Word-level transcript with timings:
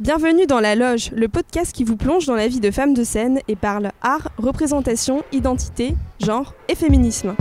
Bienvenue 0.00 0.46
dans 0.46 0.60
La 0.60 0.76
Loge, 0.76 1.10
le 1.10 1.28
podcast 1.28 1.74
qui 1.74 1.84
vous 1.84 1.98
plonge 1.98 2.24
dans 2.24 2.34
la 2.34 2.48
vie 2.48 2.60
de 2.60 2.70
femmes 2.70 2.94
de 2.94 3.04
scène 3.04 3.40
et 3.48 3.54
parle 3.54 3.90
art, 4.00 4.30
représentation, 4.38 5.22
identité, 5.30 5.94
genre 6.24 6.54
et 6.70 6.74
féminisme. 6.74 7.34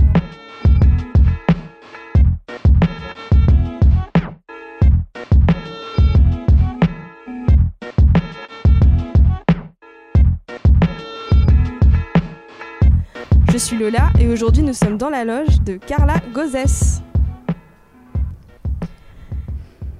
Je 13.53 13.57
suis 13.57 13.77
Lola 13.77 14.09
et 14.19 14.27
aujourd'hui 14.27 14.63
nous 14.63 14.73
sommes 14.73 14.97
dans 14.97 15.09
la 15.09 15.23
loge 15.23 15.61
de 15.61 15.77
Carla 15.77 16.15
Gozès. 16.33 17.01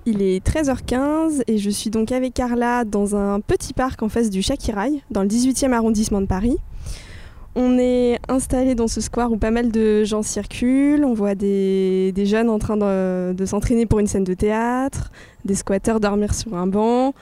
Il 0.06 0.22
est 0.22 0.46
13h15 0.46 1.44
et 1.48 1.58
je 1.58 1.70
suis 1.70 1.90
donc 1.90 2.12
avec 2.12 2.34
Carla 2.34 2.86
dans 2.86 3.16
un 3.16 3.42
petit 3.42 3.74
parc 3.74 4.02
en 4.02 4.10
face 4.10 4.30
du 4.30 4.42
Chakirail, 4.42 5.02
dans 5.12 5.22
le 5.22 5.28
18e 5.28 5.72
arrondissement 5.74 6.22
de 6.22 6.26
Paris. 6.26 6.58
On 7.56 7.78
est 7.78 8.20
installé 8.30 8.76
dans 8.76 8.88
ce 8.88 9.02
square 9.02 9.32
où 9.32 9.38
pas 9.38 9.52
mal 9.52 9.72
de 9.72 10.04
gens 10.06 10.22
circulent, 10.22 11.04
on 11.04 11.14
voit 11.14 11.36
des, 11.36 12.14
jeunes 12.26 12.50
en 12.50 12.60
train 12.60 12.78
de 12.78 13.46
s'entraîner 13.46 13.86
pour 13.86 14.00
une 14.00 14.08
scène 14.08 14.24
de 14.24 14.34
théâtre, 14.34 15.12
des 15.46 15.56
squatteurs 15.56 16.00
dormir 16.00 16.34
sur 16.34 16.56
un 16.56 16.68
banc, 16.68 17.14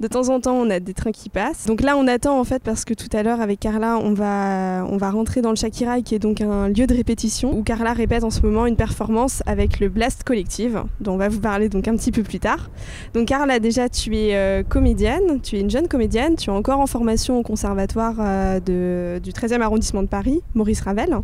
de 0.00 0.08
temps 0.08 0.28
en 0.28 0.40
temps, 0.40 0.54
on 0.54 0.70
a 0.70 0.80
des 0.80 0.94
trains 0.94 1.12
qui 1.12 1.28
passent. 1.28 1.66
Donc 1.66 1.80
là, 1.80 1.96
on 1.96 2.06
attend 2.06 2.38
en 2.38 2.44
fait 2.44 2.62
parce 2.62 2.84
que 2.84 2.94
tout 2.94 3.08
à 3.12 3.22
l'heure, 3.22 3.40
avec 3.40 3.60
Carla, 3.60 3.98
on 3.98 4.12
va, 4.12 4.86
on 4.90 4.96
va 4.96 5.10
rentrer 5.10 5.40
dans 5.42 5.50
le 5.50 5.56
Shakira, 5.56 6.00
qui 6.00 6.14
est 6.14 6.18
donc 6.18 6.40
un 6.40 6.68
lieu 6.68 6.86
de 6.86 6.94
répétition 6.94 7.56
où 7.56 7.62
Carla 7.62 7.92
répète 7.92 8.24
en 8.24 8.30
ce 8.30 8.40
moment 8.42 8.66
une 8.66 8.76
performance 8.76 9.42
avec 9.46 9.80
le 9.80 9.88
Blast 9.88 10.24
Collective, 10.24 10.82
dont 11.00 11.14
on 11.14 11.16
va 11.16 11.28
vous 11.28 11.40
parler 11.40 11.68
donc 11.68 11.88
un 11.88 11.96
petit 11.96 12.12
peu 12.12 12.22
plus 12.22 12.40
tard. 12.40 12.70
Donc 13.14 13.28
Carla, 13.28 13.58
déjà, 13.60 13.88
tu 13.88 14.16
es 14.16 14.34
euh, 14.34 14.62
comédienne, 14.62 15.40
tu 15.42 15.56
es 15.56 15.60
une 15.60 15.70
jeune 15.70 15.88
comédienne, 15.88 16.36
tu 16.36 16.50
es 16.50 16.52
encore 16.52 16.80
en 16.80 16.86
formation 16.86 17.38
au 17.38 17.42
conservatoire 17.42 18.16
euh, 18.18 18.60
de, 18.60 19.20
du 19.22 19.30
13e 19.30 19.60
arrondissement 19.60 20.02
de 20.02 20.08
Paris, 20.08 20.42
Maurice 20.54 20.80
Ravel, 20.80 21.18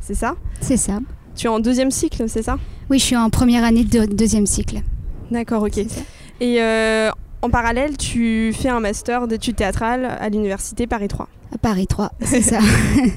c'est 0.00 0.14
ça? 0.14 0.34
C'est 0.60 0.76
ça. 0.76 1.00
Tu 1.34 1.46
es 1.46 1.50
en 1.50 1.60
deuxième 1.60 1.90
cycle, 1.90 2.24
c'est 2.28 2.42
ça? 2.42 2.58
Oui, 2.90 2.98
je 2.98 3.04
suis 3.04 3.16
en 3.16 3.30
première 3.30 3.64
année 3.64 3.84
de 3.84 4.04
deuxième 4.04 4.46
cycle. 4.46 4.80
D'accord, 5.30 5.62
ok. 5.62 5.78
Et 6.40 6.60
euh, 6.60 7.10
en 7.42 7.50
parallèle, 7.50 7.96
tu 7.96 8.52
fais 8.54 8.68
un 8.68 8.80
master 8.80 9.26
d'études 9.26 9.56
théâtrales 9.56 10.04
à 10.04 10.28
l'université 10.28 10.86
Paris 10.86 11.08
3. 11.08 11.28
À 11.52 11.58
Paris 11.58 11.86
3, 11.86 12.12
c'est 12.22 12.40
ça. 12.40 12.60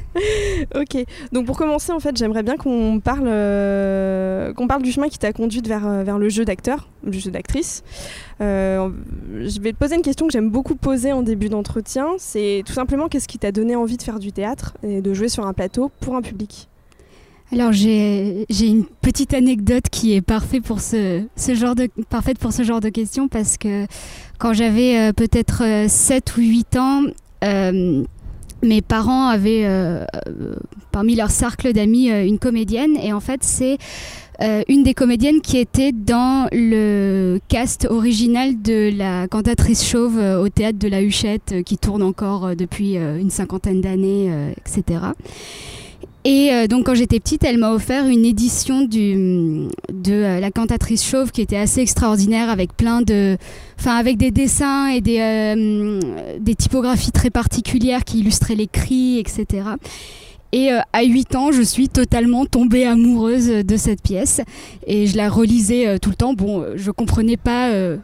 ok. 0.75 1.05
Donc 1.31 1.45
pour 1.45 1.57
commencer, 1.57 1.91
en 1.91 1.99
fait, 1.99 2.17
j'aimerais 2.17 2.43
bien 2.43 2.57
qu'on 2.57 2.99
parle, 2.99 3.27
euh, 3.27 4.51
qu'on 4.53 4.67
parle 4.67 4.81
du 4.81 4.91
chemin 4.91 5.07
qui 5.07 5.19
t'a 5.19 5.31
conduite 5.31 5.67
vers, 5.67 5.87
euh, 5.87 6.03
vers 6.03 6.17
le 6.17 6.27
jeu 6.27 6.43
d'acteur, 6.43 6.89
du 7.03 7.19
jeu 7.19 7.31
d'actrice. 7.31 7.83
Euh, 8.41 8.89
je 9.31 9.61
vais 9.61 9.71
te 9.71 9.77
poser 9.77 9.95
une 9.95 10.01
question 10.01 10.25
que 10.25 10.33
j'aime 10.33 10.49
beaucoup 10.49 10.75
poser 10.75 11.13
en 11.13 11.21
début 11.21 11.47
d'entretien. 11.47 12.07
C'est 12.17 12.63
tout 12.65 12.73
simplement 12.73 13.07
qu'est-ce 13.07 13.27
qui 13.27 13.37
t'a 13.37 13.51
donné 13.51 13.75
envie 13.75 13.97
de 13.97 14.03
faire 14.03 14.19
du 14.19 14.31
théâtre 14.31 14.75
et 14.83 15.01
de 15.01 15.13
jouer 15.13 15.29
sur 15.29 15.45
un 15.45 15.53
plateau 15.53 15.91
pour 16.01 16.15
un 16.15 16.21
public? 16.21 16.67
Alors 17.55 17.71
j'ai 17.71 18.45
une 18.59 18.85
petite 19.01 19.33
anecdote 19.33 19.85
qui 19.89 20.13
est 20.13 20.21
parfaite 20.21 20.63
pour 20.63 20.81
ce, 20.81 21.23
ce 21.35 21.55
genre 21.55 21.75
de, 21.75 21.89
parfaite 22.09 22.37
pour 22.37 22.51
ce 22.51 22.63
genre 22.63 22.81
de 22.81 22.89
questions 22.89 23.27
parce 23.27 23.57
que 23.57 23.85
quand 24.37 24.53
j'avais 24.53 24.97
euh, 24.97 25.13
peut-être 25.13 25.63
7 25.87 26.37
ou 26.37 26.41
8 26.41 26.77
ans, 26.77 27.03
euh, 27.43 28.03
mes 28.61 28.81
parents 28.81 29.27
avaient 29.27 29.63
euh, 29.65 30.05
parmi 30.91 31.15
leur 31.15 31.29
cercle 31.29 31.73
d'amis 31.73 32.09
euh, 32.09 32.25
une 32.25 32.39
comédienne 32.39 32.97
et 33.01 33.13
en 33.13 33.19
fait 33.19 33.43
c'est 33.43 33.77
euh, 34.41 34.63
une 34.67 34.83
des 34.83 34.93
comédiennes 34.93 35.41
qui 35.41 35.57
était 35.57 35.91
dans 35.91 36.47
le 36.51 37.39
cast 37.47 37.87
original 37.89 38.61
de 38.61 38.91
la 38.97 39.27
cantatrice 39.27 39.85
chauve 39.85 40.17
euh, 40.17 40.41
au 40.41 40.49
théâtre 40.49 40.79
de 40.79 40.87
la 40.87 41.01
Huchette 41.01 41.63
qui 41.65 41.77
tourne 41.77 42.01
encore 42.01 42.55
depuis 42.55 42.95
une 42.95 43.29
cinquantaine 43.29 43.81
d'années, 43.81 44.29
etc. 44.57 44.99
Et 46.25 46.51
euh, 46.51 46.67
donc 46.67 46.87
quand 46.87 46.95
j'étais 46.95 47.19
petite, 47.19 47.43
elle 47.43 47.59
m'a 47.59 47.71
offert 47.71 48.07
une 48.07 48.25
édition 48.25 48.81
du, 48.81 49.67
de 49.93 50.11
euh, 50.11 50.39
la 50.39 50.51
cantatrice 50.51 51.05
chauve 51.05 51.31
qui 51.31 51.41
était 51.41 51.55
assez 51.55 51.81
extraordinaire 51.81 52.49
avec 52.49 52.75
plein 52.75 53.01
de, 53.03 53.37
enfin 53.79 53.95
avec 53.95 54.17
des 54.17 54.31
dessins 54.31 54.87
et 54.87 55.01
des, 55.01 55.19
euh, 55.19 55.99
des 56.39 56.55
typographies 56.55 57.11
très 57.11 57.29
particulières 57.29 58.03
qui 58.03 58.19
illustraient 58.19 58.55
les 58.55 58.67
cris, 58.67 59.19
etc. 59.19 59.75
Et 60.55 60.71
euh, 60.71 60.79
à 60.93 61.03
8 61.03 61.35
ans, 61.35 61.51
je 61.51 61.61
suis 61.61 61.89
totalement 61.89 62.45
tombée 62.45 62.85
amoureuse 62.85 63.47
de 63.47 63.77
cette 63.77 64.01
pièce 64.01 64.39
et 64.87 65.05
je 65.05 65.17
la 65.17 65.27
relisais 65.27 65.85
euh, 65.85 65.97
tout 65.97 66.09
le 66.09 66.15
temps. 66.15 66.33
Bon, 66.33 66.65
je 66.75 66.91
comprenais 66.91 67.37
pas. 67.37 67.71
Euh, 67.71 67.97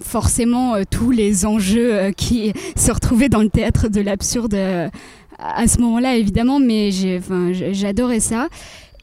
forcément 0.00 0.76
tous 0.88 1.10
les 1.10 1.44
enjeux 1.44 2.12
qui 2.16 2.52
se 2.76 2.92
retrouvaient 2.92 3.28
dans 3.28 3.42
le 3.42 3.48
théâtre 3.48 3.88
de 3.88 4.00
l'absurde 4.00 4.54
à 5.40 5.66
ce 5.66 5.80
moment-là, 5.80 6.16
évidemment, 6.16 6.60
mais 6.60 6.90
j'adorais 7.72 8.20
ça. 8.20 8.48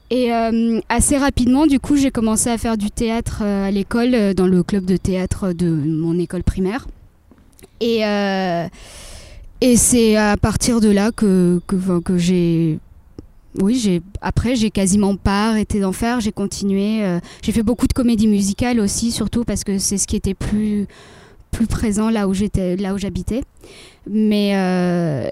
Et 0.10 0.34
euh, 0.34 0.80
assez 0.88 1.18
rapidement, 1.18 1.68
du 1.68 1.80
coup, 1.80 1.98
j'ai 1.98 2.12
commencé 2.12 2.50
à 2.50 2.58
faire 2.58 2.78
du 2.78 2.90
théâtre 2.92 3.42
euh, 3.44 3.68
à 3.68 3.72
l'école, 3.72 4.14
euh, 4.14 4.34
dans 4.34 4.48
le 4.48 4.64
club 4.64 4.86
de 4.86 4.96
théâtre 4.96 5.52
de 5.52 5.70
mon 5.70 6.18
école 6.18 6.44
primaire. 6.44 6.88
Et, 7.82 8.02
c'est 9.76 10.16
à 10.16 10.38
partir 10.38 10.80
de 10.80 10.90
là 10.90 11.12
que, 11.12 11.60
j'ai... 12.16 12.80
Oui, 13.60 14.02
après 14.22 14.56
j'ai 14.56 14.70
quasiment 14.70 15.16
pas 15.16 15.50
arrêté 15.50 15.80
d'en 15.80 15.92
faire, 15.92 16.20
j'ai 16.20 16.32
continué. 16.32 17.02
j'ai 17.42 17.52
fait 17.52 17.64
beaucoup 17.64 17.88
de 17.88 17.94
comédies 17.94 18.28
musicales 18.28 18.80
aussi, 18.80 19.12
surtout 19.12 19.46
parce 19.46 19.64
que 19.64 19.80
c'est 19.80 19.98
ce 19.98 20.06
qui 20.06 20.16
était 20.16 20.36
plus 20.36 20.86
plus 21.58 21.66
présent 21.68 22.12
là 22.12 22.28
où 22.28 22.34
j'étais, 22.36 22.76
là 22.76 22.94
où 22.94 22.98
j'habitais. 23.00 23.42
Mais, 24.10 24.52
euh, 24.56 25.30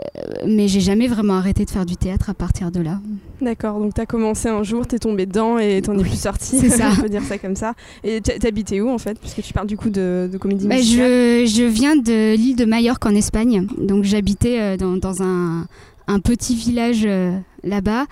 mais 0.48 0.68
j'ai 0.68 0.82
jamais 0.82 1.08
vraiment 1.08 1.36
arrêté 1.36 1.64
de 1.66 1.70
faire 1.70 1.86
du 1.86 1.96
théâtre 1.96 2.30
à 2.30 2.34
partir 2.34 2.72
de 2.72 2.82
là. 2.82 3.00
D'accord, 3.42 3.80
donc 3.80 3.94
t'as 3.94 4.06
commencé 4.06 4.50
un 4.50 4.64
jour, 4.64 4.86
t'es 4.88 4.98
tombé 5.00 5.26
dedans 5.26 5.58
et 5.60 5.82
t'en 5.82 5.94
es 5.94 5.98
Oui, 6.02 6.10
plus 6.10 6.20
sorti, 6.20 6.58
c'est 6.58 6.70
ça. 6.70 6.90
on 6.98 7.02
peut 7.04 7.10
dire 7.10 7.22
ça 7.24 7.38
comme 7.38 7.56
ça. 7.56 7.74
Et 8.04 8.20
t'habitais 8.22 8.82
où 8.82 8.90
en 8.90 8.98
fait? 8.98 9.18
Puisque 9.20 9.42
tu 9.44 9.54
parles 9.54 9.68
du 9.68 9.78
coup 9.78 9.90
de, 9.90 10.28
de 10.32 10.38
comédie 10.38 10.68
Bah, 10.68 10.76
musicale. 10.76 11.08
je, 11.08 11.46
je 11.46 11.64
viens 11.64 11.96
de 11.96 12.36
l'île 12.36 12.56
de 12.58 12.66
Majorque 12.66 13.06
en 13.06 13.16
Espagne, 13.16 13.68
donc 13.78 14.04
j'habitais 14.04 14.60
euh, 14.60 14.78
dans, 14.78 14.98
dans 14.98 15.22
un, 15.22 15.68
un 16.08 16.20
petit 16.20 16.56
village 16.56 17.04
euh, 17.06 17.38
là-bas. 17.66 18.06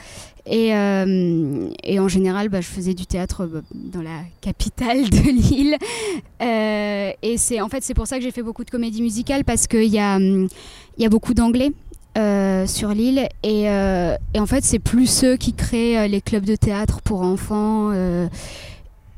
Et, 0.46 0.75
euh, 0.75 1.69
et 1.84 2.00
en 2.00 2.09
général, 2.09 2.50
bah, 2.50 2.59
je 2.59 2.68
faisais 2.68 2.94
du 2.94 3.06
théâtre 3.06 3.44
euh, 3.44 3.62
dans 3.74 4.02
la 4.02 4.24
capitale 4.41 5.09
de 5.09 5.18
l'île. 5.31 5.78
Euh, 6.41 7.12
et 7.22 7.38
c'est 7.38 7.62
en 7.62 7.69
fait 7.69 7.81
c'est 7.84 7.94
pour 7.94 8.08
ça 8.08 8.18
que 8.18 8.24
j'ai 8.24 8.31
fait 8.31 8.44
beaucoup 8.44 8.66
de 8.66 8.69
comédie 8.69 9.02
musicale 9.02 9.46
parce 9.46 9.68
qu'il 9.68 9.86
y 9.86 10.00
a, 10.00 10.18
hum, 10.18 10.50
y 10.97 11.06
a 11.06 11.09
beaucoup 11.09 11.34
d'anglais. 11.34 11.72
sur 12.68 12.90
l'île 12.90 13.28
et, 13.44 13.64
et 13.64 14.40
en 14.40 14.46
fait 14.46 14.64
c'est 14.64 14.80
plus 14.80 15.08
ceux 15.08 15.36
qui 15.38 15.53
créent 15.53 16.08
les 16.08 16.22
clubs 16.22 16.46
de 16.46 16.56
théâtre 16.56 17.02
pour 17.02 17.22
enfants 17.22 17.91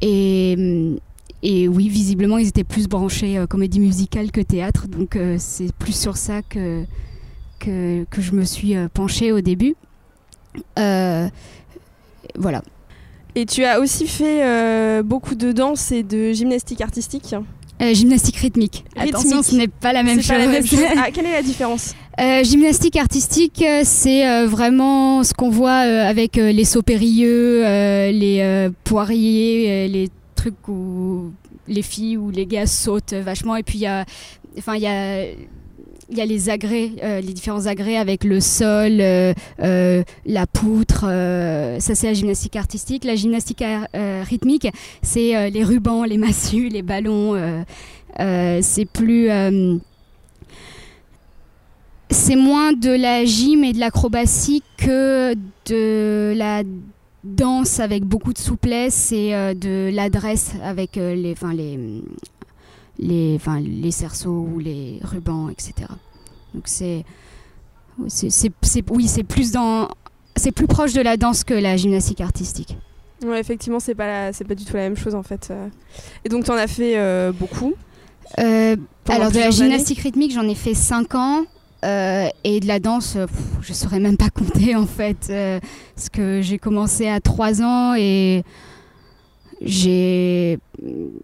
et, 0.02 0.56
hum, 0.58 0.98
et 1.44 1.68
oui 1.68 1.90
visiblement 1.90 2.38
ils 2.38 2.48
étaient 2.48 2.64
plus 2.64 2.88
branchés 2.88 3.44
comédie 3.50 3.82
musicale 3.82 4.32
que 4.32 4.40
théâtre 4.40 4.88
donc 4.88 5.20
c'est 5.40 5.74
plus 5.74 6.00
sur 6.00 6.16
ça 6.16 6.42
que, 6.42 6.86
que, 7.60 8.06
que 8.10 8.22
je 8.22 8.32
me 8.32 8.46
suis 8.46 8.76
penchée 8.94 9.34
au 9.34 9.42
début 9.42 9.76
voilà 12.38 12.62
Et 13.36 13.46
tu 13.46 13.64
as 13.64 13.80
aussi 13.80 14.08
fait 14.08 14.44
euh, 14.44 15.04
beaucoup 15.04 15.36
de 15.36 15.52
danse 15.52 15.92
et 15.92 16.04
de 16.04 16.32
gymnastique 16.34 16.82
artistique. 16.82 17.36
Euh, 17.82 17.94
gymnastique 17.94 18.38
rythmique. 18.38 18.86
Rythmique. 18.96 19.16
Attention, 19.16 19.44
ce 19.44 19.56
n'est 19.56 19.68
pas 19.68 19.92
la 19.92 20.04
même 20.04 20.20
chose. 20.22 20.28
pas 20.28 20.38
la 20.38 20.48
même 20.48 20.66
chose. 20.66 20.80
Ah, 20.98 21.12
quelle 21.12 21.26
est 21.26 21.34
la 21.34 21.42
différence? 21.42 21.94
Euh, 22.22 22.44
gymnastique 22.44 22.96
artistique, 22.96 23.62
euh, 23.62 23.82
c'est 23.84 24.26
euh, 24.26 24.48
vraiment 24.48 25.24
ce 25.24 25.34
qu'on 25.34 25.50
voit 25.50 25.86
euh, 25.86 26.08
avec 26.10 26.38
euh, 26.38 26.54
les 26.54 26.64
sauts 26.64 26.82
périlleux, 26.84 27.66
euh, 27.66 28.12
les 28.12 28.40
euh, 28.40 28.70
poiriers, 28.86 29.88
euh, 29.88 29.88
les 29.92 30.10
trucs 30.36 30.68
où 30.70 31.32
les 31.68 31.82
filles 31.82 32.16
ou 32.16 32.30
les 32.32 32.46
gars 32.46 32.68
sautent 32.68 33.14
vachement. 33.14 33.58
Et 33.58 33.64
puis 33.64 33.80
il 33.80 33.82
y 33.82 33.88
a, 33.88 34.06
enfin 34.58 34.76
il 34.76 34.82
y 34.84 34.88
a 34.88 35.26
il 36.10 36.18
y 36.18 36.22
a 36.22 36.26
les 36.26 36.50
agrès, 36.50 36.92
euh, 37.04 37.22
les 37.22 37.34
différents 37.34 37.66
agrès 37.66 37.98
avec 37.98 38.24
le 38.24 38.40
sol, 38.40 38.98
euh, 39.00 39.34
euh, 39.62 40.04
la 40.26 40.46
poutre. 40.46 41.02
ça, 41.80 41.96
c'est 41.96 42.08
la 42.08 42.14
gymnastique 42.14 42.56
artistique. 42.56 43.04
La 43.04 43.16
gymnastique 43.16 43.64
rythmique, 44.24 44.68
c'est 45.02 45.50
les 45.50 45.64
rubans, 45.64 46.04
les 46.04 46.18
massues, 46.18 46.70
les 46.70 46.82
ballons. 46.82 47.36
c'est 48.18 48.86
plus. 48.86 49.30
c'est 52.10 52.36
moins 52.36 52.74
de 52.74 52.92
la 52.92 53.26
gym 53.26 53.64
et 53.64 53.74
de 53.74 53.80
l'acrobatie 53.80 54.64
que 54.78 55.34
de 55.68 56.34
la 56.36 56.64
danse 57.24 57.80
avec 57.80 58.04
beaucoup 58.04 58.34
de 58.34 58.38
souplesse 58.38 59.12
et 59.12 59.32
de 59.56 59.90
l'adresse 59.92 60.54
avec 60.64 60.96
les, 60.96 61.32
enfin, 61.32 61.54
les, 61.54 62.04
les, 63.00 63.34
enfin, 63.36 63.60
les 63.60 63.92
cerceaux 63.92 64.48
ou 64.54 64.60
les 64.60 65.00
rubans, 65.04 65.50
etc. 65.50 65.74
Donc 66.54 66.64
c'est, 66.66 67.04
c'est, 68.08 68.30
c'est- 68.30 68.52
c'est- 68.62 68.90
oui, 68.92 69.08
c'est 69.08 69.24
plus 69.24 69.52
dans, 69.52 69.88
c'est 70.36 70.52
plus 70.52 70.68
proche 70.68 70.94
de 70.94 71.02
la 71.02 71.18
danse 71.18 71.44
que 71.44 71.54
la 71.54 71.78
gymnastique 71.78 72.22
artistique. 72.22 72.78
Ouais, 73.26 73.40
effectivement, 73.40 73.80
c'est 73.80 73.96
pas, 73.96 74.08
la- 74.08 74.34
c'est 74.34 74.44
pas 74.46 74.56
du 74.56 74.66
tout 74.66 74.74
la 74.76 74.82
même 74.84 74.98
chose 74.98 75.16
en 75.16 75.24
fait. 75.24 75.48
euh. 75.52 75.68
Et 76.26 76.30
donc, 76.30 76.44
t'en 76.46 76.56
as 76.56 76.68
fait 76.68 76.98
euh, 76.98 77.32
beaucoup? 77.32 77.74
Alors 78.38 79.32
de 79.32 79.40
la 79.40 79.50
gymnastique 79.52 80.00
rythmique, 80.00 80.34
j'en 80.34 80.48
ai 80.48 80.56
fait 80.56 80.74
5 80.74 81.16
ans. 81.16 81.46
et 81.84 82.60
de 82.60 82.68
la 82.68 82.80
danse, 82.80 83.18
je 83.62 83.72
saurais 83.74 84.00
même 84.00 84.18
pas 84.18 84.30
compter 84.30 84.76
en 84.76 84.86
fait. 84.88 85.32
parce 85.96 86.10
que 86.10 86.42
j'ai 86.42 86.58
commencé 86.58 87.08
à 87.08 87.20
3 87.20 87.62
ans 87.62 87.94
et 87.96 88.44
il 89.66 90.60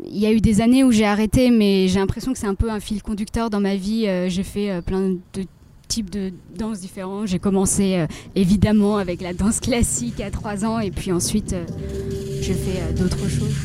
y 0.09 0.25
a 0.25 0.31
eu 0.31 0.41
des 0.41 0.61
années 0.61 0.83
où 0.83 0.91
j'ai 0.91 1.05
arrêté 1.05 1.51
mais 1.51 1.87
j'ai 1.87 1.99
l'impression 1.99 2.33
que 2.33 2.39
c'est 2.39 2.47
un 2.47 2.55
peu 2.55 2.69
un 2.71 2.79
fil 2.79 3.03
conducteur 3.03 3.49
dans 3.49 3.59
ma 3.59 3.75
vie. 3.75 4.07
J'ai 4.27 4.43
fait 4.43 4.81
plein 4.81 5.17
de 5.33 5.45
types 5.87 6.09
de 6.09 6.31
danses 6.57 6.79
différents. 6.79 7.25
J'ai 7.25 7.39
commencé 7.39 8.05
évidemment 8.35 8.97
avec 8.97 9.21
la 9.21 9.33
danse 9.33 9.59
classique 9.59 10.19
à 10.21 10.31
3 10.31 10.65
ans 10.65 10.79
et 10.79 10.89
puis 10.91 11.11
ensuite 11.11 11.55
j'ai 12.41 12.53
fait 12.53 12.93
d'autres 12.97 13.29
choses 13.29 13.55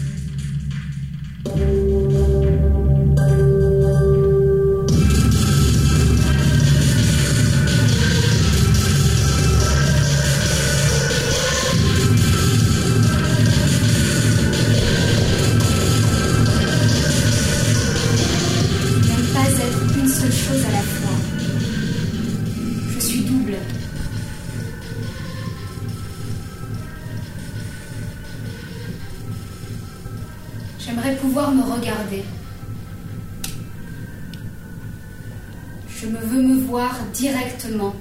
directement, 37.67 37.95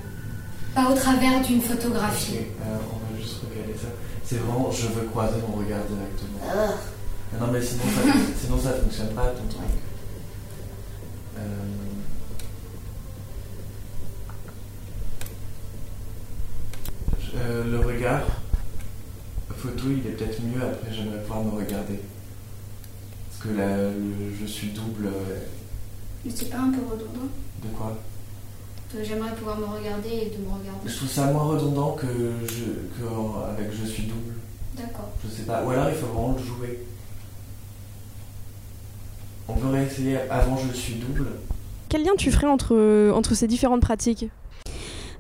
pas 0.74 0.90
au 0.90 0.96
travers 0.96 1.42
d'une 1.42 1.62
photographie. 1.62 2.38
Euh, 2.62 2.78
on 2.94 3.14
va 3.14 3.20
juste 3.20 3.38
regarder 3.50 3.74
ça. 3.74 3.88
C'est 4.24 4.38
vraiment, 4.38 4.72
je 4.72 4.88
veux 4.88 5.08
croiser 5.08 5.36
mon 5.48 5.56
regard 5.58 5.82
directement. 5.86 6.40
Ah. 6.44 7.40
Non, 7.40 7.52
mais 7.52 7.62
sinon 7.62 7.84
ça, 7.84 8.12
sinon 8.42 8.58
ça 8.60 8.74
fonctionne 8.74 9.10
pas 9.10 9.28
ton 9.28 9.46
truc. 9.48 9.62
Euh, 11.38 11.42
euh, 17.36 17.64
le 17.72 17.80
regard, 17.80 18.22
photo, 19.58 19.84
il 19.90 20.08
est 20.08 20.12
peut-être 20.12 20.42
mieux. 20.42 20.62
Après, 20.62 20.94
j'aimerais 20.94 21.22
pouvoir 21.22 21.44
me 21.44 21.52
regarder. 21.52 22.00
Parce 23.30 23.44
que 23.44 23.58
là, 23.58 23.78
je 24.40 24.46
suis 24.46 24.70
double. 24.70 25.10
Mais 26.24 26.32
c'est 26.34 26.50
pas 26.50 26.58
un 26.58 26.72
peu 26.72 26.82
redondant? 26.82 27.30
De 27.64 27.68
quoi? 27.76 27.98
J'aimerais 29.04 29.34
pouvoir 29.36 29.58
me 29.58 29.66
regarder 29.66 30.10
et 30.10 30.30
de 30.36 30.44
me 30.44 30.50
regarder. 30.50 30.88
Je 30.88 30.96
trouve 30.96 31.10
ça 31.10 31.26
moins 31.32 31.44
redondant 31.44 31.92
que, 31.94 32.08
je, 32.48 32.64
que 32.98 33.50
avec 33.50 33.72
Je 33.72 33.86
suis 33.86 34.04
double. 34.04 34.34
D'accord. 34.78 35.10
Je 35.24 35.30
sais 35.36 35.44
pas. 35.44 35.64
Ou 35.64 35.70
alors 35.72 35.90
il 35.90 35.96
faut 35.96 36.08
vraiment 36.08 36.36
le 36.38 36.44
jouer. 36.44 36.80
On 39.48 39.54
peut 39.54 39.68
réessayer 39.68 40.18
avant 40.30 40.58
Je 40.58 40.76
suis 40.76 40.96
double. 40.96 41.28
Quel 41.90 42.04
lien 42.04 42.14
tu 42.18 42.32
ferais 42.32 42.48
entre, 42.48 43.12
entre 43.14 43.36
ces 43.36 43.48
différentes 43.48 43.82
pratiques? 43.82 44.28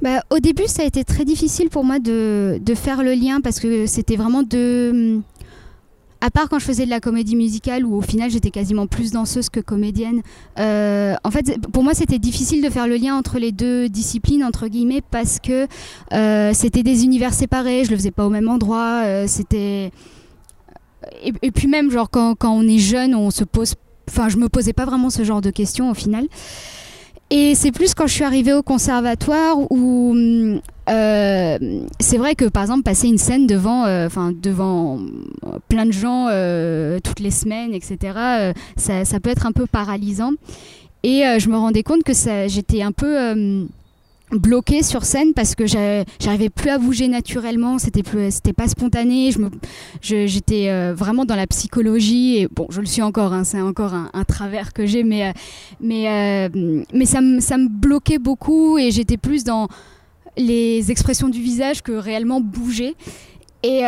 Bah, 0.02 0.22
au 0.30 0.40
début, 0.40 0.68
ça 0.68 0.84
a 0.84 0.86
été 0.86 1.04
très 1.06 1.24
difficile 1.24 1.70
pour 1.70 1.84
moi 1.86 2.00
de, 2.00 2.60
de 2.62 2.76
faire 2.76 3.02
le 3.02 3.14
lien 3.14 3.40
parce 3.40 3.60
que 3.60 3.86
c'était 3.86 4.18
vraiment 4.18 4.44
deux, 4.44 5.22
à 6.26 6.32
part 6.32 6.50
quand 6.50 6.58
je 6.58 6.66
faisais 6.66 6.86
de 6.86 6.90
la 6.90 7.00
comédie 7.00 7.36
musicale 7.36 7.86
où 7.86 7.96
au 7.96 8.02
final 8.02 8.32
j'étais 8.32 8.50
quasiment 8.50 8.88
plus 8.88 9.12
danseuse 9.12 9.50
que 9.50 9.60
comédienne. 9.60 10.24
Euh, 10.58 11.14
en 11.24 11.30
fait, 11.30 11.62
pour 11.72 11.84
moi, 11.84 11.94
c'était 11.94 12.18
difficile 12.18 12.64
de 12.64 12.70
faire 12.72 12.88
le 12.88 12.96
lien 12.96 13.16
entre 13.16 13.38
les 13.38 13.52
deux 13.52 13.90
disciplines 13.90 14.44
entre 14.44 14.68
guillemets 14.68 15.04
parce 15.12 15.40
que 15.40 15.68
euh, 16.14 16.52
c'était 16.56 16.82
des 16.82 17.04
univers 17.04 17.32
séparés. 17.32 17.86
Je 17.86 17.92
le 17.92 17.98
faisais 17.98 18.10
pas 18.10 18.26
au 18.26 18.32
même 18.32 18.50
endroit. 18.50 19.04
Euh, 19.04 19.26
c'était 19.28 19.92
et, 21.22 21.52
puis 21.52 21.68
même 21.68 21.92
genre 21.92 22.10
quand, 22.10 22.34
quand 22.34 22.52
on 22.52 22.68
est 22.68 22.80
jeune, 22.80 23.14
on 23.14 23.30
se 23.30 23.44
pose. 23.44 23.76
Enfin, 24.10 24.28
je 24.28 24.38
me 24.38 24.50
posais 24.50 24.74
pas 24.74 24.86
vraiment 24.86 25.12
ce 25.12 25.24
genre 25.24 25.42
de 25.42 25.52
questions 25.52 25.92
au 25.92 25.94
final. 25.94 26.28
Et 27.32 27.56
c'est 27.56 27.72
plus 27.72 27.94
quand 27.94 28.06
je 28.08 28.14
suis 28.14 28.24
arrivée 28.24 28.54
au 28.54 28.62
conservatoire 28.62 29.58
où 29.72 30.16
euh, 30.16 31.58
c'est 32.00 32.18
vrai 32.18 32.36
que 32.36 32.46
par 32.46 32.64
exemple 32.64 32.84
passer 32.84 33.08
une 33.08 33.18
scène 33.18 33.48
devant, 33.48 33.86
euh, 33.86 34.08
devant 34.34 35.00
plein 35.68 35.88
de 35.88 35.92
gens 35.92 36.28
euh, 36.30 37.00
toutes 37.04 37.20
les 37.20 37.32
semaines, 37.32 37.74
etc. 37.74 38.54
Ça, 38.78 39.06
ça, 39.06 39.20
peut 39.20 39.32
être 39.32 39.48
un 39.48 39.52
peu 39.52 39.66
paralysant. 39.66 40.32
Et 41.02 41.24
je 41.40 41.50
me 41.50 41.58
rendais 41.58 41.84
compte 41.84 42.04
que 42.04 42.14
j'étais 42.48 42.82
un 42.82 42.92
peu 42.92 43.68
bloquée 44.32 44.84
sur 44.84 45.06
scène 45.06 45.34
parce 45.34 45.56
que 45.56 45.66
j'arrivais 45.68 46.50
plus 46.50 46.70
à 46.70 46.78
bouger 46.78 47.08
naturellement, 47.08 47.78
c'était 47.78 48.04
pas 48.04 48.68
spontané. 48.68 49.32
Je 49.32 50.26
j'étais 50.26 50.70
euh, 50.70 50.94
vraiment 50.96 51.26
dans 51.26 51.36
la 51.36 51.48
psychologie 51.48 52.38
et 52.38 52.48
bon, 52.48 52.68
je 52.70 52.80
le 52.80 52.86
suis 52.86 53.02
encore, 53.02 53.34
hein, 53.34 53.44
c'est 53.44 53.62
encore 53.62 53.94
un, 53.94 54.24
travers 54.26 54.74
que 54.74 54.86
j'ai, 54.86 55.04
mais 55.04 55.28
euh, 55.28 55.32
mais 55.80 56.10
euh, 56.10 56.84
mais 56.94 57.06
ça 57.06 57.22
me 57.22 57.40
ça 57.40 57.58
me 57.58 57.68
bloquait 57.70 58.20
beaucoup 58.20 58.78
et 58.78 58.92
j'étais 58.92 59.18
plus 59.18 59.44
dans 59.44 59.68
les 60.38 60.92
expressions 60.92 61.30
du 61.30 61.42
visage 61.42 61.82
que 61.82 61.92
réellement 61.92 62.42
bouger 62.42 62.96
et 63.64 63.82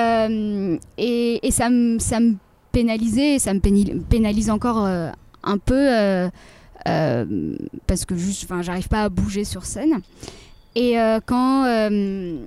et, 0.97 1.47
et, 1.47 1.51
ça 1.51 1.69
me 1.69 1.99
ça 1.99 2.19
me 2.19 2.35
pénalisait 2.71 3.39
ça 3.39 3.53
me 3.53 3.59
pénalise 3.59 4.49
encore 4.49 4.87
un 4.87 5.57
peu 5.57 6.29
parce 7.87 8.05
que 8.05 8.15
juste, 8.15 8.47
j'arrive 8.61 8.87
pas 8.87 9.03
à 9.03 9.09
bouger 9.09 9.43
sur 9.43 9.65
scène. 9.65 10.01
Et 10.75 10.99
euh, 10.99 11.19
quand 11.25 11.65
euh, 11.65 12.37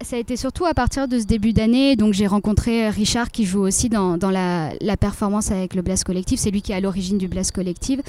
ça 0.00 0.16
a 0.16 0.18
été 0.18 0.36
surtout 0.36 0.64
à 0.64 0.72
partir 0.72 1.08
de 1.08 1.18
ce 1.18 1.24
début 1.24 1.52
d'année. 1.52 1.94
Donc 1.96 2.14
j'ai 2.14 2.26
rencontré 2.26 2.88
Richard 2.88 3.30
qui 3.30 3.44
joue 3.44 3.60
aussi 3.60 3.88
dans, 3.88 4.16
la, 4.18 4.96
performance 4.96 5.50
avec 5.50 5.74
le 5.74 5.82
Blast 5.82 6.04
Collective. 6.04 6.38
C'est 6.38 6.50
lui 6.50 6.62
qui 6.62 6.72
est 6.72 6.76
à 6.76 6.80
l'origine 6.80 7.18
du 7.18 7.28
Blast 7.28 7.52
Collective. 7.52 8.02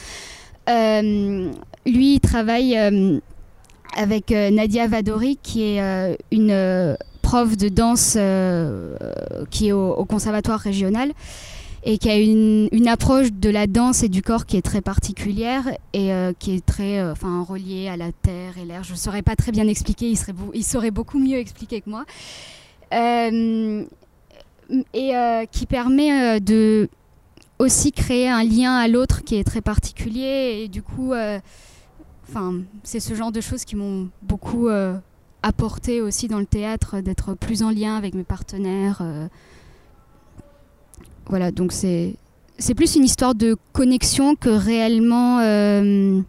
lui, 0.68 1.51
il 1.86 2.19
travaille 2.21 2.77
avec 3.98 4.31
Nadia 4.31 4.88
Vadori 4.88 5.38
qui 5.41 5.63
est 5.63 6.18
une 6.31 6.98
prof 7.21 7.57
de 7.57 7.69
danse 7.69 8.18
qui 9.50 9.68
est 9.68 9.71
au 9.74 10.06
conservatoire 10.06 10.59
régional 10.59 11.12
et 11.85 11.99
qui 11.99 12.09
a 12.09 12.17
une, 12.17 12.87
approche 12.87 13.31
de 13.31 13.49
la 13.49 13.67
danse 13.67 14.03
et 14.03 14.09
du 14.09 14.23
corps 14.23 14.47
qui 14.47 14.57
est 14.57 14.63
très 14.63 14.81
particulière 14.81 15.69
et 15.93 16.11
euh, 16.11 16.33
qui 16.37 16.55
est 16.55 16.65
très 16.65 17.00
euh, 17.00 17.12
enfin 17.12 17.43
reliée 17.43 17.88
à 17.88 17.95
la 17.95 18.12
terre 18.12 18.57
et 18.57 18.65
l'air. 18.65 18.83
Je 18.83 18.93
ne 18.93 18.98
saurais 18.98 19.21
pas 19.21 19.36
très 19.36 19.51
bien 19.51 19.67
expliquer, 19.67 20.12
il 20.53 20.63
saurait 20.63 20.91
beaucoup 20.91 21.19
mieux 21.19 21.38
expliquer 21.38 21.81
que 21.81 21.89
moi. 21.89 22.05
Euh, 22.93 23.86
et 24.95 25.12
qui 25.51 25.65
permet 25.67 26.39
de 26.39 26.89
aussi 27.60 27.91
créer 27.91 28.27
un 28.27 28.43
lien 28.43 28.75
à 28.75 28.88
l'autre 28.88 29.24
qui 29.24 29.36
est 29.36 29.43
très 29.43 29.62
particulier 29.62 30.62
et 30.63 30.67
du 30.67 30.81
coup 30.81 31.13
enfin 32.27 32.55
c'est 32.83 33.00
ce 33.00 33.13
genre 33.13 33.31
de 33.31 33.41
choses 33.41 33.63
qui 33.63 33.75
m'ont 33.75 34.10
beaucoup 34.24 34.69
apporté 35.43 36.01
aussi 36.01 36.27
dans 36.27 36.39
le 36.39 36.48
théâtre 36.48 37.00
d'être 37.00 37.36
plus 37.36 37.62
en 37.62 37.69
lien 37.69 37.95
avec 37.95 38.15
mes 38.15 38.24
partenaires 38.24 39.03
voilà, 41.27 41.51
donc 41.51 41.72
c'est 41.72 42.15
c'est 42.58 42.75
plus 42.75 42.96
une 42.96 43.03
histoire 43.03 43.36
de 43.36 43.58
connexion 43.74 44.36
que 44.36 44.50
réellement 44.50 45.39
euh, 45.39 46.22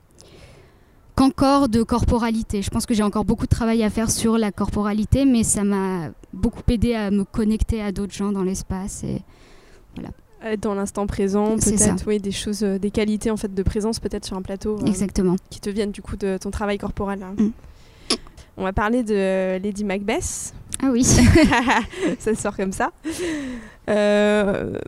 qu'encore 1.14 1.68
de 1.68 1.82
corporalité. 1.82 2.62
Je 2.62 2.70
pense 2.70 2.86
que 2.86 2.94
j'ai 2.94 3.02
encore 3.02 3.24
beaucoup 3.24 3.44
de 3.44 3.50
travail 3.50 3.82
à 3.82 3.90
faire 3.90 4.10
sur 4.10 4.38
la 4.38 4.50
corporalité, 4.50 5.24
mais 5.24 5.44
ça 5.44 5.64
m'a 5.64 6.10
beaucoup 6.32 6.62
aidé 6.68 6.94
à 6.94 7.10
me 7.10 7.24
connecter 7.24 7.80
à 7.80 7.92
d'autres 7.92 8.12
gens 8.14 8.32
dans 8.32 8.42
l'espace 8.42 9.04
et 9.04 9.22
voilà. 9.94 10.10
Être 10.42 10.60
dans 10.60 10.74
l'instant 10.74 11.06
présent, 11.06 11.56
peut-être, 11.56 12.04
oui, 12.06 12.20
des 12.20 12.30
choses, 12.30 12.62
euh, 12.62 12.78
des 12.78 12.90
qualités 12.90 13.30
en 13.30 13.36
fait 13.36 13.52
de 13.52 13.62
présence 13.62 13.98
peut-être 13.98 14.26
sur 14.26 14.36
un 14.36 14.42
plateau. 14.42 14.78
Euh, 14.78 14.86
Exactement. 14.86 15.36
Qui 15.48 15.60
te 15.60 15.70
viennent 15.70 15.92
du 15.92 16.02
coup 16.02 16.16
de 16.16 16.36
ton 16.38 16.50
travail 16.50 16.76
corporel. 16.78 17.22
Hein. 17.22 17.34
Mm. 17.38 18.16
On 18.58 18.64
va 18.64 18.72
parler 18.72 19.02
de 19.02 19.58
Lady 19.58 19.84
Macbeth. 19.84 20.54
Ah 20.82 20.88
oui. 20.90 21.04
ça 22.18 22.34
sort 22.34 22.56
comme 22.56 22.72
ça. 22.72 22.90
Euh, 23.88 24.78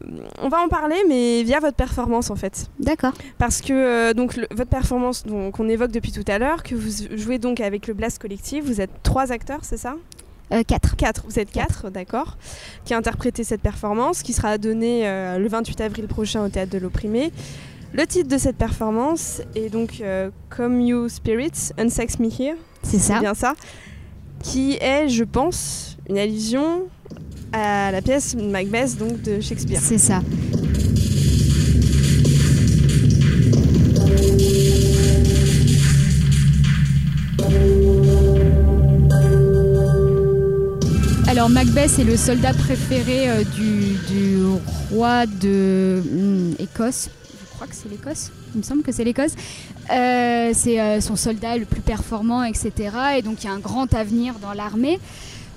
on 0.43 0.49
va 0.49 0.59
en 0.61 0.69
parler, 0.69 0.97
mais 1.09 1.43
via 1.43 1.61
votre 1.61 1.77
performance 1.77 2.31
en 2.31 2.37
fait. 2.37 2.69
D'accord. 2.81 3.13
Parce 3.39 3.61
que 3.61 3.73
euh, 3.73 4.13
donc 4.15 4.39
votre 4.51 4.71
performance 4.71 5.25
qu'on 5.53 5.69
évoque 5.69 5.93
depuis 5.93 6.13
tout 6.13 6.25
à 6.27 6.39
l'heure, 6.39 6.63
que 6.63 6.75
vous 6.75 7.07
jouez 7.17 7.39
donc 7.39 7.61
avec 7.61 7.87
le 7.87 7.95
Blast 7.95 8.21
Collective, 8.21 8.65
vous 8.65 8.81
êtes 8.81 8.91
trois 9.03 9.33
acteurs, 9.33 9.61
c'est 9.63 9.77
ça? 9.77 9.97
Euh, 10.53 10.63
quatre. 10.67 10.97
Quatre, 10.97 11.25
vous 11.29 11.39
êtes 11.39 11.51
quatre, 11.51 11.91
d'accord, 11.91 12.39
qui 12.85 12.95
a 12.95 12.97
interprété 12.97 13.45
cette 13.45 13.61
performance, 13.61 14.23
qui 14.23 14.33
sera 14.33 14.59
donnée 14.59 15.03
le 15.39 15.47
28 15.49 15.81
avril 15.81 16.07
prochain 16.07 16.45
au 16.45 16.49
Théâtre 16.49 16.73
de 16.73 16.79
l'Opprimé. 16.79 17.33
Le 17.95 18.07
titre 18.07 18.29
de 18.29 18.37
cette 18.37 18.57
performance 18.57 19.41
est 19.55 19.71
donc 19.71 20.03
Come 20.51 20.81
You 20.81 21.09
Spirits, 21.09 21.73
Unsex 21.79 22.19
Me 22.19 22.29
Here. 22.29 22.57
C'est 22.83 22.99
ça. 22.99 23.21
bien 23.21 23.35
ça 23.35 23.55
qui 24.43 24.79
est, 24.81 25.09
je 25.09 25.25
pense, 25.25 25.97
une 26.09 26.19
allusion 26.19 26.83
à 27.53 27.91
la 27.93 28.03
pièce 28.03 28.35
Macbeth 28.35 28.99
donc 28.99 29.23
de 29.23 29.41
Shakespeare. 29.41 29.81
C'est 29.83 29.99
ça. 29.99 30.21
Alors 41.29 41.51
Macbeth 41.51 41.99
est 41.99 42.05
le 42.05 42.17
soldat 42.17 42.53
préféré 42.53 43.31
euh, 43.31 43.45
du, 43.45 44.41
roi 44.91 45.27
de 45.27 46.03
hmm, 46.05 46.55
Écosse. 46.59 47.11
Je 47.41 47.55
crois 47.55 47.67
que 47.67 47.75
c'est 47.75 47.89
l'Écosse. 47.89 48.33
Il 48.55 48.59
me 48.59 48.63
semble 48.65 48.83
que 48.83 48.91
c'est 48.93 49.05
l'Écosse. 49.05 49.33
Euh, 49.91 50.51
c'est 50.55 50.81
euh, 50.81 51.01
son 51.01 51.17
soldat 51.17 51.57
le 51.57 51.65
plus 51.65 51.81
performant, 51.81 52.45
etc. 52.45 52.73
Et 53.17 53.23
donc 53.23 53.43
il 53.43 53.47
y 53.47 53.49
a 53.49 53.53
un 53.53 53.59
grand 53.59 53.93
avenir 53.95 54.35
dans 54.41 54.53
l'armée. 54.53 54.99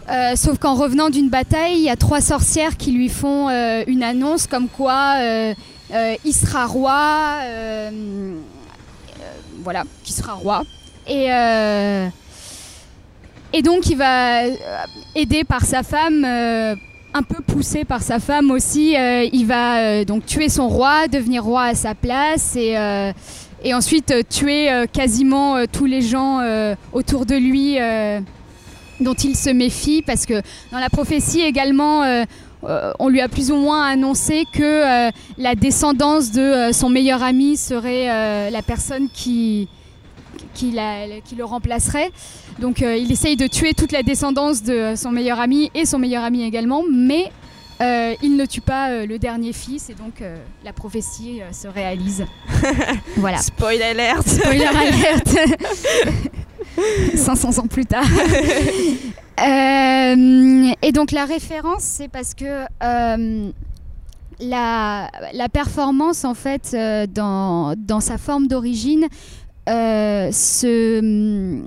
Euh, 0.09 0.35
sauf 0.35 0.57
qu'en 0.57 0.75
revenant 0.75 1.09
d'une 1.09 1.29
bataille, 1.29 1.75
il 1.75 1.83
y 1.83 1.89
a 1.89 1.95
trois 1.95 2.21
sorcières 2.21 2.77
qui 2.77 2.91
lui 2.91 3.09
font 3.09 3.49
une 3.87 4.03
annonce 4.03 4.47
comme 4.47 4.67
quoi 4.67 5.17
il 5.91 6.33
sera 6.33 6.65
roi. 6.65 7.37
voilà, 9.63 9.83
qui 10.03 10.13
sera 10.13 10.33
roi. 10.33 10.63
Et, 11.07 11.27
et 13.53 13.61
donc 13.61 13.87
il 13.87 13.97
va 13.97 14.43
aidé 15.15 15.43
par 15.43 15.65
sa 15.65 15.83
femme, 15.83 16.25
un 16.25 17.23
peu 17.23 17.41
poussé 17.43 17.85
par 17.85 18.01
sa 18.01 18.19
femme 18.19 18.49
aussi, 18.49 18.95
il 18.95 19.45
va 19.45 20.03
donc 20.03 20.25
tuer 20.25 20.49
son 20.49 20.67
roi, 20.67 21.07
devenir 21.07 21.43
roi 21.43 21.63
à 21.65 21.75
sa 21.75 21.93
place 21.95 22.55
et, 22.55 22.75
et 23.63 23.73
ensuite 23.73 24.11
euh, 24.11 24.21
tuer 24.27 24.71
euh, 24.71 24.85
quasiment 24.85 25.55
euh, 25.55 25.65
tous 25.71 25.85
les 25.85 26.01
gens 26.01 26.39
autour 26.93 27.25
de 27.25 27.35
lui 27.35 27.77
dont 28.99 29.13
il 29.13 29.35
se 29.35 29.49
méfie 29.49 30.01
parce 30.01 30.25
que 30.25 30.41
dans 30.71 30.79
la 30.79 30.89
prophétie 30.89 31.41
également 31.41 32.03
on 32.63 33.09
lui 33.09 33.21
a 33.21 33.27
plus 33.27 33.51
ou 33.51 33.55
moins 33.55 33.85
annoncé 33.85 34.45
que 34.51 35.09
la 35.37 35.55
descendance 35.55 36.31
de 36.31 36.71
son 36.71 36.89
meilleur 36.89 37.23
ami 37.23 37.57
serait 37.57 38.49
la 38.49 38.61
personne 38.61 39.09
qui, 39.13 39.67
qui, 40.53 40.71
le 40.71 41.43
remplacerait. 41.43 42.11
Donc 42.59 42.81
il 42.81 43.11
essaye 43.11 43.35
de 43.35 43.47
tuer 43.47 43.73
toute 43.73 43.91
la 43.91 44.03
descendance 44.03 44.63
de 44.63 44.93
son 44.95 45.11
meilleur 45.11 45.39
ami 45.39 45.71
et 45.73 45.85
son 45.85 45.99
meilleur 45.99 46.23
ami 46.23 46.43
également, 46.43 46.83
mais 46.91 47.31
euh, 47.81 48.13
il 48.21 48.35
ne 48.35 48.45
tue 48.45 48.61
pas 48.61 48.89
euh, 48.91 49.05
le 49.07 49.17
dernier 49.17 49.53
fils 49.53 49.89
et 49.89 49.95
donc 49.95 50.21
euh, 50.21 50.37
la 50.63 50.71
prophétie 50.71 51.41
se 51.51 51.67
réalise. 51.67 52.25
voilà. 53.17 53.37
Spoil 53.37 53.81
alert 53.81 54.27
Spoiler 54.27 54.65
alert 54.67 55.35
500 57.15 57.57
ans 57.59 57.67
plus 57.67 57.85
tard. 57.85 58.05
Et 59.37 60.91
donc 60.91 61.11
la 61.11 61.25
référence, 61.25 61.81
c'est 61.81 62.07
parce 62.07 62.33
que 62.35 62.65
la, 64.39 65.11
la 65.33 65.49
performance, 65.49 66.23
en 66.25 66.33
fait, 66.33 66.75
dans, 67.13 67.75
dans 67.77 67.99
sa 67.99 68.17
forme 68.17 68.47
d'origine, 68.47 69.07
se 69.67 71.61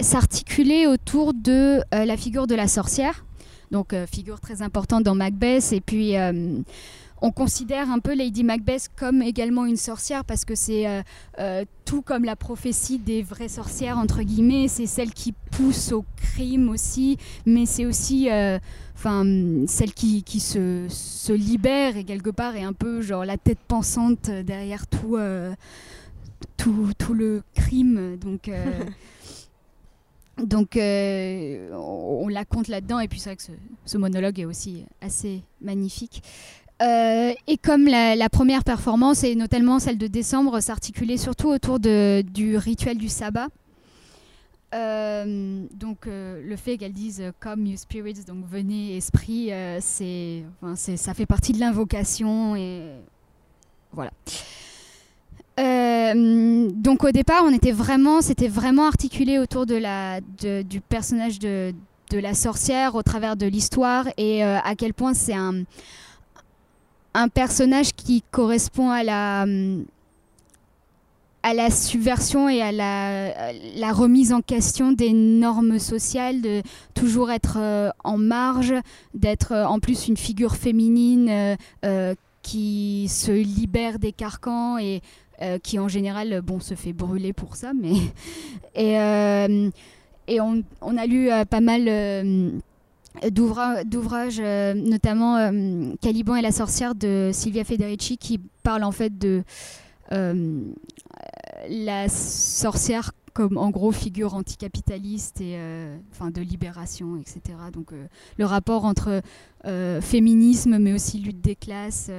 s'articulait 0.00 0.86
autour 0.86 1.34
de 1.34 1.80
la 1.92 2.16
figure 2.16 2.46
de 2.46 2.54
la 2.54 2.68
sorcière. 2.68 3.24
Donc 3.70 3.92
euh, 3.92 4.06
figure 4.06 4.40
très 4.40 4.62
importante 4.62 5.04
dans 5.04 5.14
Macbeth. 5.14 5.72
Et 5.72 5.80
puis 5.80 6.16
euh, 6.16 6.58
on 7.20 7.30
considère 7.30 7.90
un 7.90 7.98
peu 7.98 8.14
Lady 8.14 8.44
Macbeth 8.44 8.88
comme 8.96 9.22
également 9.22 9.66
une 9.66 9.76
sorcière 9.76 10.24
parce 10.24 10.44
que 10.44 10.54
c'est 10.54 11.02
euh, 11.38 11.64
tout 11.84 12.02
comme 12.02 12.24
la 12.24 12.36
prophétie 12.36 12.98
des 12.98 13.22
vraies 13.22 13.48
sorcières 13.48 13.98
entre 13.98 14.22
guillemets, 14.22 14.68
c'est 14.68 14.86
celle 14.86 15.12
qui 15.12 15.32
pousse 15.50 15.92
au 15.92 16.04
crime 16.16 16.68
aussi, 16.68 17.18
mais 17.44 17.66
c'est 17.66 17.86
aussi 17.86 18.28
celle 19.66 19.92
qui, 19.94 20.22
qui 20.22 20.40
se, 20.40 20.86
se 20.88 21.32
libère 21.32 21.96
et 21.96 22.04
quelque 22.04 22.30
part 22.30 22.54
est 22.54 22.62
un 22.62 22.72
peu 22.72 23.00
genre 23.00 23.24
la 23.24 23.36
tête 23.36 23.58
pensante 23.66 24.30
derrière 24.30 24.86
tout 24.86 25.16
tout, 26.56 26.90
tout 26.98 27.14
le 27.14 27.42
crime. 27.54 28.16
Donc 28.16 28.48
donc 30.42 30.76
euh, 30.76 31.70
on, 31.72 32.28
la 32.28 32.44
compte 32.44 32.68
là-dedans 32.68 33.00
et 33.00 33.08
puis 33.08 33.18
c'est 33.18 33.30
vrai 33.30 33.36
que 33.36 33.42
ce, 33.84 33.98
monologue 33.98 34.38
est 34.38 34.44
aussi 34.44 34.84
assez 35.00 35.42
magnifique. 35.60 36.22
Euh, 36.80 37.32
et 37.46 37.56
comme 37.56 37.86
la, 37.86 38.28
première 38.28 38.62
performance, 38.62 39.24
et 39.24 39.34
notamment 39.34 39.78
celle 39.78 39.98
de 39.98 40.06
décembre, 40.06 40.60
s'articulait 40.60 41.16
surtout 41.16 41.48
autour 41.48 41.80
du 41.80 42.56
rituel 42.56 42.98
du 42.98 43.08
sabbat. 43.08 43.48
Euh, 44.74 45.64
donc 45.74 46.06
le 46.06 46.56
fait 46.56 46.76
qu'elle 46.76 46.92
dise 46.92 47.22
Come 47.40 47.66
you 47.66 47.76
spirits, 47.76 48.24
donc 48.26 48.44
venez 48.46 48.96
esprit, 48.96 49.50
c'est- 49.80 50.44
ça 50.76 51.14
fait 51.14 51.26
partie 51.26 51.52
de 51.52 51.58
l'invocation 51.58 52.54
et 52.54 52.92
voilà. 53.92 54.12
Euh, 55.58 56.70
donc 56.72 57.04
au 57.04 57.10
départ, 57.10 57.42
on 57.44 57.52
était 57.52 57.72
vraiment, 57.72 58.20
c'était 58.20 58.48
vraiment 58.48 58.86
articulé 58.86 59.38
autour 59.38 59.66
de 59.66 59.74
la, 59.74 60.20
du 60.20 60.80
personnage 60.80 61.38
de, 61.38 61.74
de 62.10 62.18
la 62.18 62.34
sorcière 62.34 62.94
au 62.94 63.02
travers 63.02 63.36
de 63.36 63.46
l'histoire 63.46 64.06
et 64.16 64.44
euh, 64.44 64.58
à 64.62 64.74
quel 64.76 64.94
point 64.94 65.14
c'est 65.14 65.34
un, 65.34 65.64
un 67.14 67.28
personnage 67.28 67.92
qui 67.94 68.22
correspond 68.30 68.90
à 68.90 69.02
la, 69.02 69.46
à 71.42 71.54
la 71.54 71.70
subversion 71.70 72.48
et 72.48 72.62
à 72.62 72.70
la, 72.70 73.52
la 73.52 73.92
remise 73.92 74.32
en 74.32 74.42
question 74.42 74.92
des 74.92 75.12
normes 75.12 75.80
sociales, 75.80 76.40
de 76.40 76.62
toujours 76.94 77.32
être 77.32 77.56
euh, 77.58 77.90
en 78.04 78.16
marge, 78.16 78.74
d'être 79.12 79.52
en 79.52 79.80
plus 79.80 80.06
une 80.06 80.16
figure 80.16 80.54
féminine 80.54 81.56
qui 82.42 83.08
se 83.10 83.32
libère 83.32 83.98
des 83.98 84.12
carcans 84.12 84.78
et 84.78 85.02
euh, 85.42 85.58
qui 85.58 85.78
en 85.78 85.88
général 85.88 86.32
euh, 86.32 86.42
bon, 86.42 86.60
se 86.60 86.74
fait 86.74 86.92
brûler 86.92 87.32
pour 87.32 87.56
ça. 87.56 87.72
Mais 87.74 87.92
et, 88.74 88.98
euh, 88.98 89.70
et 90.26 90.40
on, 90.40 90.62
on 90.80 90.96
a 90.96 91.06
lu 91.06 91.30
pas 91.48 91.60
mal 91.60 91.84
d'ouvra- 93.30 93.84
d'ouvrages, 93.84 94.40
notamment 94.40 95.50
Caliban 96.02 96.36
et 96.36 96.42
la 96.42 96.52
sorcière 96.52 96.94
de 96.94 97.30
Silvia 97.32 97.64
Federici, 97.64 98.18
qui 98.18 98.38
parle 98.62 98.84
en 98.84 98.92
fait 98.92 99.16
de 99.18 99.42
la 101.70 102.08
sorcière 102.08 103.12
en 103.40 103.70
gros 103.70 103.92
figure 103.92 104.34
anticapitaliste 104.34 105.40
et 105.40 105.54
euh, 105.56 105.96
enfin 106.12 106.30
de 106.30 106.40
libération, 106.40 107.16
etc. 107.16 107.56
Donc 107.72 107.92
euh, 107.92 108.06
le 108.38 108.44
rapport 108.44 108.84
entre 108.84 109.22
euh, 109.64 110.00
féminisme 110.00 110.78
mais 110.78 110.92
aussi 110.92 111.18
lutte 111.18 111.40
des 111.40 111.56
classes 111.56 112.10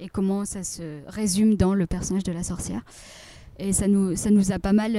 et 0.00 0.08
comment 0.08 0.44
ça 0.44 0.62
se 0.62 1.00
résume 1.06 1.56
dans 1.56 1.74
le 1.74 1.86
personnage 1.86 2.24
de 2.24 2.32
la 2.32 2.42
sorcière. 2.42 2.82
Et 3.58 3.72
ça 3.72 3.88
nous, 3.88 4.16
ça 4.16 4.30
nous 4.30 4.52
a 4.52 4.58
pas 4.58 4.72
mal, 4.72 4.92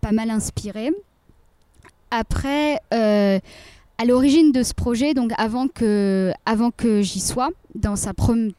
pas 0.00 0.12
mal 0.12 0.30
inspiré. 0.30 0.92
Après, 2.12 2.80
à 2.90 4.04
l'origine 4.04 4.52
de 4.52 4.62
ce 4.62 4.74
projet, 4.74 5.14
donc 5.14 5.32
avant 5.36 5.66
que, 5.66 6.32
avant 6.46 6.70
que 6.70 7.02
j'y 7.02 7.20
sois, 7.20 7.50
dans 7.74 7.96
sa 7.96 8.12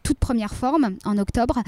toute 0.04 0.18
première 0.18 0.54
forme, 0.54 0.98
en 1.06 1.18
octobre, 1.18 1.62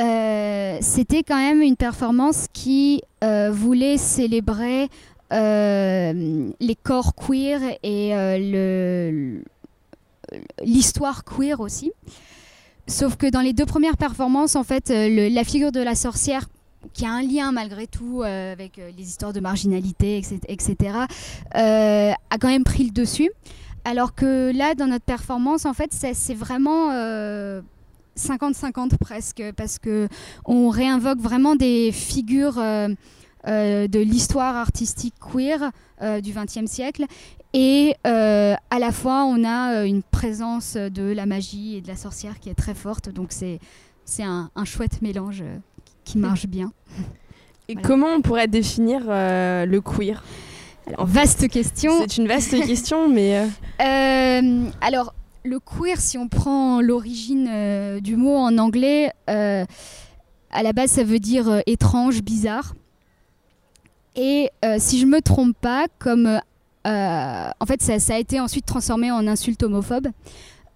euh, 0.00 0.78
c'était 0.80 1.22
quand 1.22 1.36
même 1.36 1.60
une 1.60 1.76
performance 1.76 2.46
qui 2.52 3.02
euh, 3.22 3.50
voulait 3.52 3.98
célébrer 3.98 4.88
euh, 5.32 6.50
les 6.60 6.74
corps 6.74 7.14
queer 7.14 7.60
et 7.82 8.12
l'histoire 10.62 11.24
queer 11.24 11.60
aussi. 11.60 11.92
Sauf 12.86 13.16
que 13.16 13.26
dans 13.26 13.40
les 13.40 13.52
deux 13.52 13.66
premières 13.66 13.96
performances, 13.96 14.56
en 14.56 14.64
fait, 14.64 14.88
la 14.90 15.44
figure 15.44 15.72
de 15.72 15.80
la 15.80 15.94
sorcière, 15.94 16.46
qui 16.94 17.06
a 17.06 17.12
un 17.12 17.22
lien 17.22 17.52
malgré 17.52 17.86
tout 17.86 18.22
avec 18.22 18.80
les 18.96 19.04
histoires 19.04 19.32
de 19.32 19.40
marginalité, 19.40 20.20
etc., 20.48 20.76
a 21.54 22.38
quand 22.40 22.48
même 22.48 22.64
pris 22.64 22.84
le 22.84 22.90
dessus. 22.90 23.30
Alors 23.84 24.14
que 24.14 24.56
là, 24.56 24.74
dans 24.74 24.86
notre 24.86 25.04
performance, 25.04 25.64
en 25.64 25.74
fait, 25.74 25.90
c'est 25.92 26.14
c'est 26.14 26.34
vraiment 26.34 26.90
50-50 28.18 28.96
presque, 28.98 29.42
parce 29.56 29.78
que 29.78 30.08
on 30.44 30.68
réinvoque 30.68 31.18
vraiment 31.18 31.54
des 31.56 31.92
figures 31.92 32.58
euh, 32.58 32.88
euh, 33.46 33.88
de 33.88 33.98
l'histoire 33.98 34.56
artistique 34.56 35.14
queer 35.20 35.70
euh, 36.02 36.20
du 36.20 36.32
XXe 36.32 36.70
siècle. 36.70 37.04
Et 37.54 37.94
à 38.04 38.78
la 38.78 38.92
fois, 38.92 39.24
on 39.24 39.44
a 39.44 39.84
une 39.84 40.02
présence 40.02 40.74
de 40.74 41.12
la 41.12 41.26
magie 41.26 41.76
et 41.76 41.80
de 41.82 41.88
la 41.88 41.96
sorcière 41.96 42.40
qui 42.40 42.48
est 42.48 42.54
très 42.54 42.74
forte. 42.74 43.10
Donc 43.10 43.32
c'est 43.32 43.58
un, 44.20 44.50
un 44.56 44.64
chouette 44.64 45.02
mélange 45.02 45.44
qui 46.04 46.18
marche 46.18 46.46
bien. 46.46 46.72
Et 47.68 47.74
Voilà. 47.74 47.88
comment 47.88 48.06
on 48.08 48.22
pourrait 48.22 48.48
définir 48.48 49.02
le 49.06 49.78
queer? 49.80 50.22
Alors, 50.88 51.06
vaste 51.06 51.48
question. 51.48 51.92
C'est 52.00 52.16
une 52.16 52.26
vaste 52.26 52.50
question, 52.66 53.08
mais 53.08 53.38
euh, 53.38 53.46
Euh, 53.84 54.64
alors, 54.80 55.14
le 55.44 55.58
queer, 55.58 56.00
si 56.00 56.18
on 56.18 56.28
prend 56.28 56.80
l'origine 56.80 57.48
euh, 57.50 58.00
du 58.00 58.16
mot 58.16 58.36
en 58.36 58.58
anglais, 58.58 59.12
euh, 59.28 59.64
à 60.50 60.62
la 60.62 60.72
base, 60.72 60.90
ça 60.90 61.04
veut 61.04 61.18
dire 61.18 61.48
euh, 61.48 61.60
étrange, 61.66 62.22
bizarre. 62.22 62.74
Et 64.14 64.50
si 64.78 65.00
je 65.00 65.06
me 65.06 65.22
trompe 65.22 65.56
pas, 65.58 65.86
comme 65.98 66.38
en 66.84 67.66
fait, 67.66 67.80
ça, 67.80 68.14
a 68.14 68.18
été 68.18 68.40
ensuite 68.40 68.66
transformé 68.66 69.10
en 69.10 69.26
insulte 69.26 69.62
homophobe. 69.62 70.08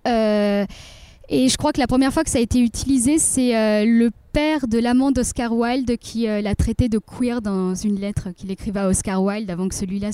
Et 0.06 1.48
je 1.48 1.56
crois 1.58 1.72
que 1.72 1.78
la 1.78 1.86
première 1.86 2.14
fois 2.14 2.24
que 2.24 2.30
ça 2.30 2.38
a 2.38 2.40
été 2.40 2.60
utilisé, 2.60 3.18
c'est 3.18 3.84
le 3.84 4.10
père 4.32 4.68
de 4.68 4.78
l'amant 4.78 5.12
d'Oscar 5.12 5.52
Wilde 5.52 5.98
qui 5.98 6.22
l'a 6.24 6.54
traité 6.54 6.88
de 6.88 6.96
queer 6.96 7.42
dans 7.42 7.74
une 7.74 8.00
lettre 8.00 8.30
qu'il 8.34 8.50
écrivait 8.50 8.80
à 8.80 8.88
Oscar 8.88 9.22
Wilde 9.22 9.50
avant 9.50 9.68
que 9.68 9.74
celui-là 9.74 10.12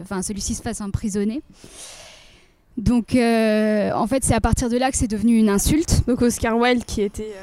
enfin, 0.00 0.22
celui-ci 0.22 0.54
se 0.54 0.62
fasse 0.62 0.80
emprisonner. 0.80 1.42
Donc, 2.76 3.14
en 3.14 4.06
fait, 4.06 4.24
c'est 4.24 4.34
à 4.34 4.40
partir 4.40 4.68
de 4.68 4.76
là 4.76 4.90
que 4.90 4.96
c'est 4.96 5.08
devenu 5.08 5.36
une 5.36 5.48
insulte. 5.48 6.02
Donc, 6.06 6.22
Oscar 6.22 6.56
Wilde, 6.56 6.84
qui 6.84 7.02
était 7.02 7.34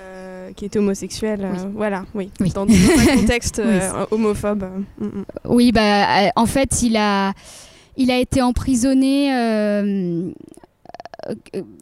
qui 0.55 0.65
était 0.65 0.79
homosexuel. 0.79 1.41
Euh, 1.43 1.69
voilà, 1.73 2.05
oui. 2.13 2.31
Dans, 2.53 2.63
un 2.63 3.15
contexte 3.15 3.59
euh, 3.59 4.05
homophobe. 4.11 4.63
Mm, 4.99 5.05
mm. 5.05 5.25
Oui, 5.45 5.71
bah, 5.71 6.25
euh, 6.25 6.29
en 6.35 6.45
fait, 6.45 6.81
il 6.81 6.97
a, 6.97 7.33
il 7.97 8.11
a 8.11 8.17
été 8.17 8.41
emprisonné. 8.41 9.29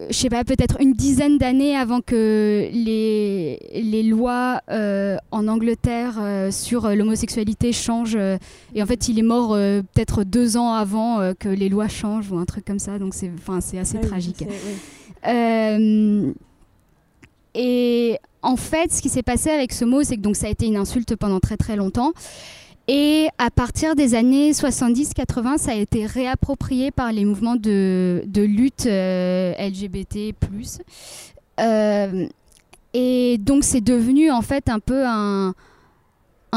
Je 0.09 0.13
sais 0.13 0.29
pas, 0.29 0.43
peut-être 0.43 0.81
une 0.81 0.93
dizaine 0.93 1.37
d'années 1.37 1.75
avant 1.75 2.01
que 2.01 2.69
les, 2.71 3.59
les 3.73 4.03
lois 4.03 4.61
en 4.69 5.47
Angleterre 5.47 6.49
sur 6.51 6.89
l'homosexualité 6.89 7.71
changent. 7.71 8.17
et 8.75 8.83
en 8.83 8.85
fait, 8.85 9.07
il 9.09 9.19
est 9.19 9.23
mort 9.23 9.49
peut-être 9.49 10.23
deux 10.23 10.57
ans 10.57 10.73
avant 10.73 11.33
que 11.37 11.49
les 11.49 11.69
lois 11.69 11.87
changent 11.87 12.31
ou 12.31 12.37
un 12.37 12.45
truc 12.45 12.65
comme 12.65 12.79
ça. 12.79 12.99
Donc, 12.99 13.13
c'est 13.13 13.31
assez 13.77 13.99
tragique. 13.99 14.43
et 17.55 18.19
en 18.41 18.55
fait, 18.55 18.91
ce 18.91 19.01
qui 19.01 19.09
s'est 19.09 19.23
passé 19.23 19.49
avec 19.49 19.73
ce 19.73 19.83
mot, 19.83 20.03
c'est 20.03 20.15
que 20.15 20.21
donc 20.21 20.35
ça 20.35 20.47
a 20.47 20.49
été 20.49 20.65
une 20.65 20.77
insulte 20.77 21.15
pendant 21.15 21.39
très 21.39 21.57
très 21.57 21.75
longtemps. 21.75 22.13
Et 22.87 23.27
à 23.37 23.51
partir 23.51 23.95
des 23.95 24.15
années 24.15 24.51
70-80, 24.51 25.57
ça 25.57 25.71
a 25.71 25.75
été 25.75 26.05
réapproprié 26.05 26.89
par 26.89 27.11
les 27.11 27.25
mouvements 27.25 27.57
de, 27.57 28.23
lutte 28.33 28.85
euh, 28.85 29.53
LGBT+. 29.59 30.33
Euh, 31.59 32.27
et 32.93 33.37
donc 33.39 33.63
c'est 33.65 33.81
devenu 33.81 34.31
en 34.31 34.41
fait 34.41 34.69
un 34.69 34.79
peu 34.79 35.05
un, 35.05 35.53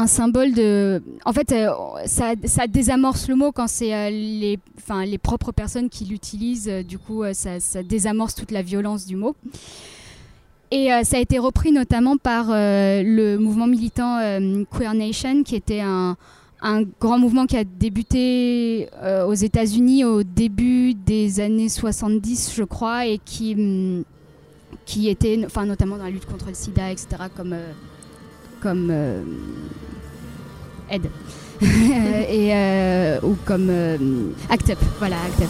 symbole 0.07 0.53
de... 0.53 1.03
En 1.25 1.33
fait, 1.33 1.51
euh, 1.51 1.69
ça, 2.05 2.35
désamorce 2.67 3.27
le 3.27 3.35
mot 3.35 3.51
quand 3.51 3.67
c'est 3.67 4.09
les, 4.09 4.57
les 5.05 5.17
propres 5.17 5.51
personnes 5.51 5.89
qui 5.89 6.05
l'utilisent. 6.05 6.71
du 6.87 6.97
coup, 6.97 7.23
ça, 7.33 7.59
ça, 7.59 7.83
désamorce 7.83 8.35
toute 8.35 8.51
la 8.51 8.61
violence 8.61 9.05
du 9.05 9.17
mot. 9.17 9.35
Et 10.71 10.91
euh, 10.91 11.03
ça 11.03 11.17
a 11.17 11.19
été 11.19 11.37
repris 11.37 11.73
notamment 11.73 12.15
par 12.15 12.47
euh, 12.49 13.03
le 13.03 13.37
mouvement 13.37 13.67
militant 13.67 14.19
euh, 14.19 14.63
Queer 14.71 14.93
Nation, 14.93 15.43
qui 15.43 15.57
était 15.57 15.81
un, 15.81 16.15
grand 17.01 17.19
mouvement 17.19 17.45
qui 17.45 17.57
a 17.57 17.65
débuté 17.65 18.87
aux 19.27 19.33
États-Unis 19.33 20.05
au 20.05 20.21
début 20.21 20.93
des 20.93 21.39
années 21.39 21.69
70, 21.69 22.53
je 22.55 22.63
crois, 22.63 23.07
et 23.07 23.17
qui, 23.17 23.55
mm, 23.55 24.03
était 25.07 25.47
notamment 25.65 25.97
dans 25.97 26.03
la 26.03 26.11
lutte 26.11 26.27
contre 26.27 26.49
le 26.49 26.53
sida, 26.53 26.91
etc., 26.91 27.07
comme, 27.35 27.55
comme 28.61 28.91
et, 31.61 32.53
ou 33.23 33.35
comme 33.43 33.71
ACT 34.49 34.69
UP, 34.69 34.77
voilà, 34.99 35.15
ACT 35.15 35.45
UP. 35.45 35.49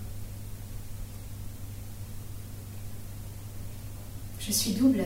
Je 4.51 4.55
suis 4.57 4.71
double. 4.73 5.05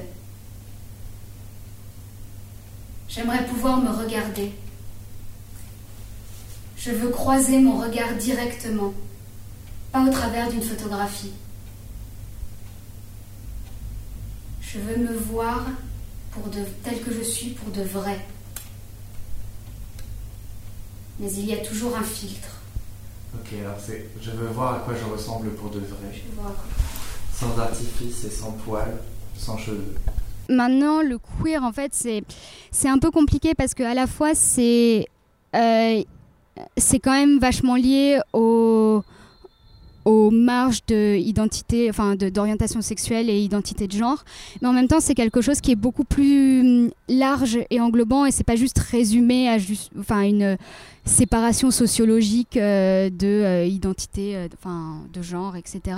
J'aimerais 3.08 3.46
pouvoir 3.46 3.78
me 3.78 3.92
regarder. 3.92 4.52
Je 6.76 6.90
veux 6.90 7.10
croiser 7.10 7.60
mon 7.60 7.80
regard 7.80 8.16
directement, 8.16 8.92
pas 9.92 10.04
au 10.04 10.10
travers 10.10 10.50
d'une 10.50 10.64
photographie. 10.64 11.34
Je 14.62 14.80
veux 14.80 14.98
me 14.98 15.16
voir 15.16 15.68
pour 16.32 16.48
de, 16.48 16.64
tel 16.84 17.00
que 17.04 17.14
je 17.14 17.22
suis 17.22 17.52
pour 17.52 17.72
de 17.72 17.84
vrai 17.84 18.26
mais 21.20 21.32
il 21.32 21.46
y 21.46 21.54
a 21.54 21.58
toujours 21.58 21.96
un 21.96 22.04
filtre. 22.04 22.50
Ok, 23.36 23.54
alors 23.60 23.78
c'est 23.80 24.10
je 24.20 24.32
veux 24.32 24.48
voir 24.48 24.74
à 24.74 24.80
quoi 24.80 24.96
je 24.96 25.06
ressemble 25.06 25.52
pour 25.52 25.70
de 25.70 25.80
vrai. 25.80 26.12
Je 26.12 26.30
veux 26.30 26.42
voir. 26.42 26.54
Sans 27.34 27.58
artifice 27.58 28.26
et 28.26 28.30
sans 28.30 28.52
poils, 28.52 28.98
Maintenant, 30.50 31.02
le 31.02 31.18
queer, 31.18 31.64
en 31.64 31.72
fait, 31.72 31.94
c'est, 31.94 32.24
un 32.88 33.00
peu 33.00 33.12
compliqué 33.12 33.54
parce 33.56 33.74
qu'à 33.74 33.94
la 33.94 34.08
fois, 34.08 34.32
euh, 34.32 36.04
c'est 36.78 37.00
quand 37.00 37.12
même 37.12 37.40
vachement 37.40 37.76
lié 37.76 38.20
au, 38.34 39.04
aux 40.06 40.30
marges 40.30 40.86
d'identité, 40.86 41.90
enfin 41.90 42.16
d'orientation 42.16 42.82
sexuelle 42.82 43.30
et 43.30 43.40
identité 43.40 43.88
de 43.88 43.94
genre. 43.94 44.24
Mais 44.62 44.68
en 44.68 44.74
même 44.74 44.88
temps, 44.88 45.00
c'est 45.00 45.16
quelque 45.16 45.42
chose 45.42 45.62
qui 45.62 45.72
est 45.72 45.76
beaucoup 45.76 46.04
plus 46.04 46.62
hum, 46.62 46.92
large 47.10 47.60
et 47.70 47.82
englobant 47.82 48.26
et 48.26 48.32
c'est 48.32 48.44
pas 48.44 48.56
juste 48.56 48.80
résumé 48.80 49.50
à 49.50 49.58
juste, 49.58 49.92
enfin 50.00 50.22
une 50.22 50.58
séparation 51.06 51.72
sociologique 51.72 52.58
euh, 52.58 53.10
de 53.10 53.28
euh, 53.28 53.66
identité, 53.66 54.36
euh, 54.36 54.48
de 55.14 55.22
genre, 55.22 55.56
etc. 55.56 55.98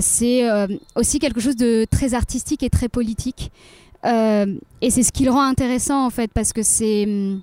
c'est 0.00 0.44
aussi 0.94 1.18
quelque 1.18 1.40
chose 1.40 1.56
de 1.56 1.86
très 1.90 2.14
artistique 2.14 2.62
et 2.62 2.70
très 2.70 2.88
politique. 2.88 3.50
et 4.04 4.90
c'est 4.90 5.02
ce 5.02 5.12
qui 5.12 5.24
le 5.24 5.30
rend 5.30 5.42
intéressant 5.42 6.04
en 6.04 6.10
fait 6.10 6.30
parce 6.32 6.52
que 6.52 6.62
c'est 6.62 7.04
hum, 7.06 7.40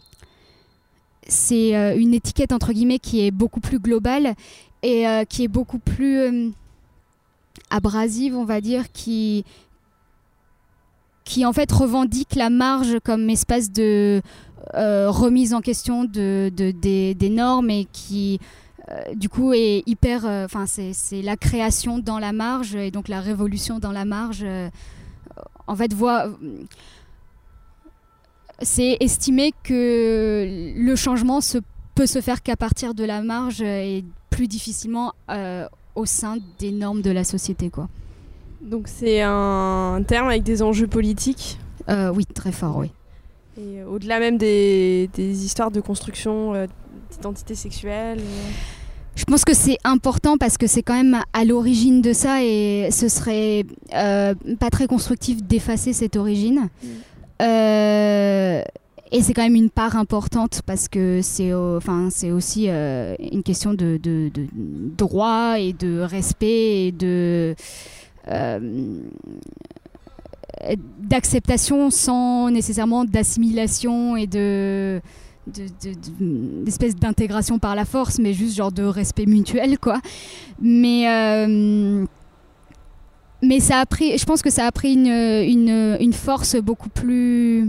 c'est 1.28 1.72
une 1.98 2.14
étiquette 2.14 2.52
entre 2.52 2.74
guillemets 2.74 3.00
qui 3.00 3.26
est 3.26 3.32
beaucoup 3.32 3.62
plus 3.62 3.80
globale 3.80 4.36
et 4.84 5.08
euh, 5.08 5.24
qui 5.26 5.44
est 5.44 5.48
beaucoup 5.48 5.80
plus 5.80 6.20
euh, 6.20 6.50
abrasive, 7.70 8.36
on 8.36 8.46
va 8.46 8.62
dire, 8.62 8.92
qui, 8.92 9.46
qui 11.24 11.46
en 11.46 11.54
fait 11.54 11.72
revendique 11.72 12.36
la 12.36 12.50
marge 12.50 13.00
comme 13.04 13.30
espace 13.30 13.72
de 13.72 14.22
euh, 14.76 15.10
remise 15.10 15.54
en 15.54 15.62
question 15.62 16.06
de, 16.06 16.52
des, 16.56 17.30
normes 17.30 17.70
et 17.70 17.88
qui 17.92 18.40
du 19.16 19.30
coup 19.30 19.54
est 19.54 19.84
hyper 19.86 20.26
enfin 20.26 20.66
c'est 20.66 21.22
la 21.22 21.38
création 21.38 21.98
dans 21.98 22.20
la 22.20 22.34
marge 22.34 22.76
et 22.76 22.92
donc 22.92 23.08
la 23.08 23.22
révolution 23.22 23.80
dans 23.80 23.94
la 23.94 24.04
marge 24.04 24.46
en 25.68 25.76
fait 25.78 25.94
voit 25.94 26.28
c'est 28.62 28.98
estimer 29.00 29.54
que 29.64 30.74
le 30.76 30.96
changement 30.96 31.40
se, 31.40 31.60
peut 32.02 32.08
se 32.08 32.20
faire 32.20 32.42
qu'à 32.42 32.56
partir 32.56 32.96
de 32.96 33.04
la 33.04 33.22
marge 33.22 33.62
et 33.62 34.04
plus 34.32 34.48
difficilement 34.48 35.14
euh, 35.30 35.68
au 35.94 36.08
sein 36.08 36.38
des 36.58 36.72
normes 36.72 37.04
de 37.04 37.12
la 37.12 37.24
société. 37.24 37.70
Quoi. 37.70 37.90
Donc 38.60 38.88
c'est 38.88 39.22
un 39.22 40.02
terme 40.08 40.28
avec 40.28 40.42
des 40.42 40.64
enjeux 40.64 40.88
politiques? 40.88 41.60
Euh, 41.90 42.12
Oui, 42.12 42.26
très 42.26 42.52
fort, 42.52 42.78
oui. 42.78 42.90
Et 43.56 43.84
au-delà 43.84 44.20
même 44.20 44.40
des, 44.40 45.12
histoires 45.16 45.70
de 45.70 45.80
construction 45.80 46.56
euh, 46.56 46.66
d'identité 47.12 47.54
sexuelle 47.54 48.20
je 49.14 49.26
pense 49.26 49.44
que 49.44 49.54
c'est 49.54 49.78
important 49.84 50.38
parce 50.38 50.58
que 50.58 50.68
c'est 50.68 50.84
quand 50.84 50.96
même 50.96 51.22
à 51.34 51.44
l'origine 51.44 52.02
de 52.02 52.14
ça 52.14 52.42
et 52.42 52.88
ce 52.92 53.10
serait 53.10 53.66
pas 53.92 54.70
très 54.72 54.88
constructif 54.88 55.44
d'effacer 55.44 55.92
cette 55.92 56.16
origine. 56.16 56.70
Mm. 56.82 56.88
Et 59.12 59.22
c'est 59.22 59.34
quand 59.34 59.44
même 59.44 59.56
une 59.56 59.70
part 59.70 59.98
importante 59.98 60.62
parce 60.66 60.88
que 60.88 61.20
c'est 61.22 61.54
enfin, 61.54 62.08
c'est 62.10 62.32
aussi 62.32 62.68
euh, 62.70 63.16
une 63.20 63.44
question 63.44 63.74
de, 63.74 64.00
droit 64.98 65.60
et 65.60 65.74
de 65.74 66.00
respect 66.00 66.88
et 66.88 66.92
de. 66.92 67.56
Euh, 68.30 68.60
d'acceptation 71.00 71.90
sans 71.90 72.52
nécessairement 72.52 73.04
d'assimilation 73.04 74.16
et 74.16 74.28
de 74.28 75.02
d'espèce 75.48 76.96
d'intégration 76.96 77.58
par 77.58 77.76
la 77.76 77.84
force 77.84 78.20
mais 78.20 78.32
juste 78.32 78.56
genre 78.56 78.72
de 78.72 78.84
respect 78.84 79.26
mutuel 79.26 79.80
quoi 79.80 80.00
mais 80.62 81.10
euh, 81.10 82.06
mais 83.42 83.60
ça 83.60 83.80
a 83.80 83.86
pris, 83.88 84.20
je 84.20 84.26
pense 84.26 84.44
que 84.44 84.52
ça 84.52 84.68
a 84.68 84.72
pris 84.72 84.94
une, 84.94 85.98
une 86.00 86.14
force 86.14 86.56
beaucoup 86.58 86.90
plus 86.90 87.68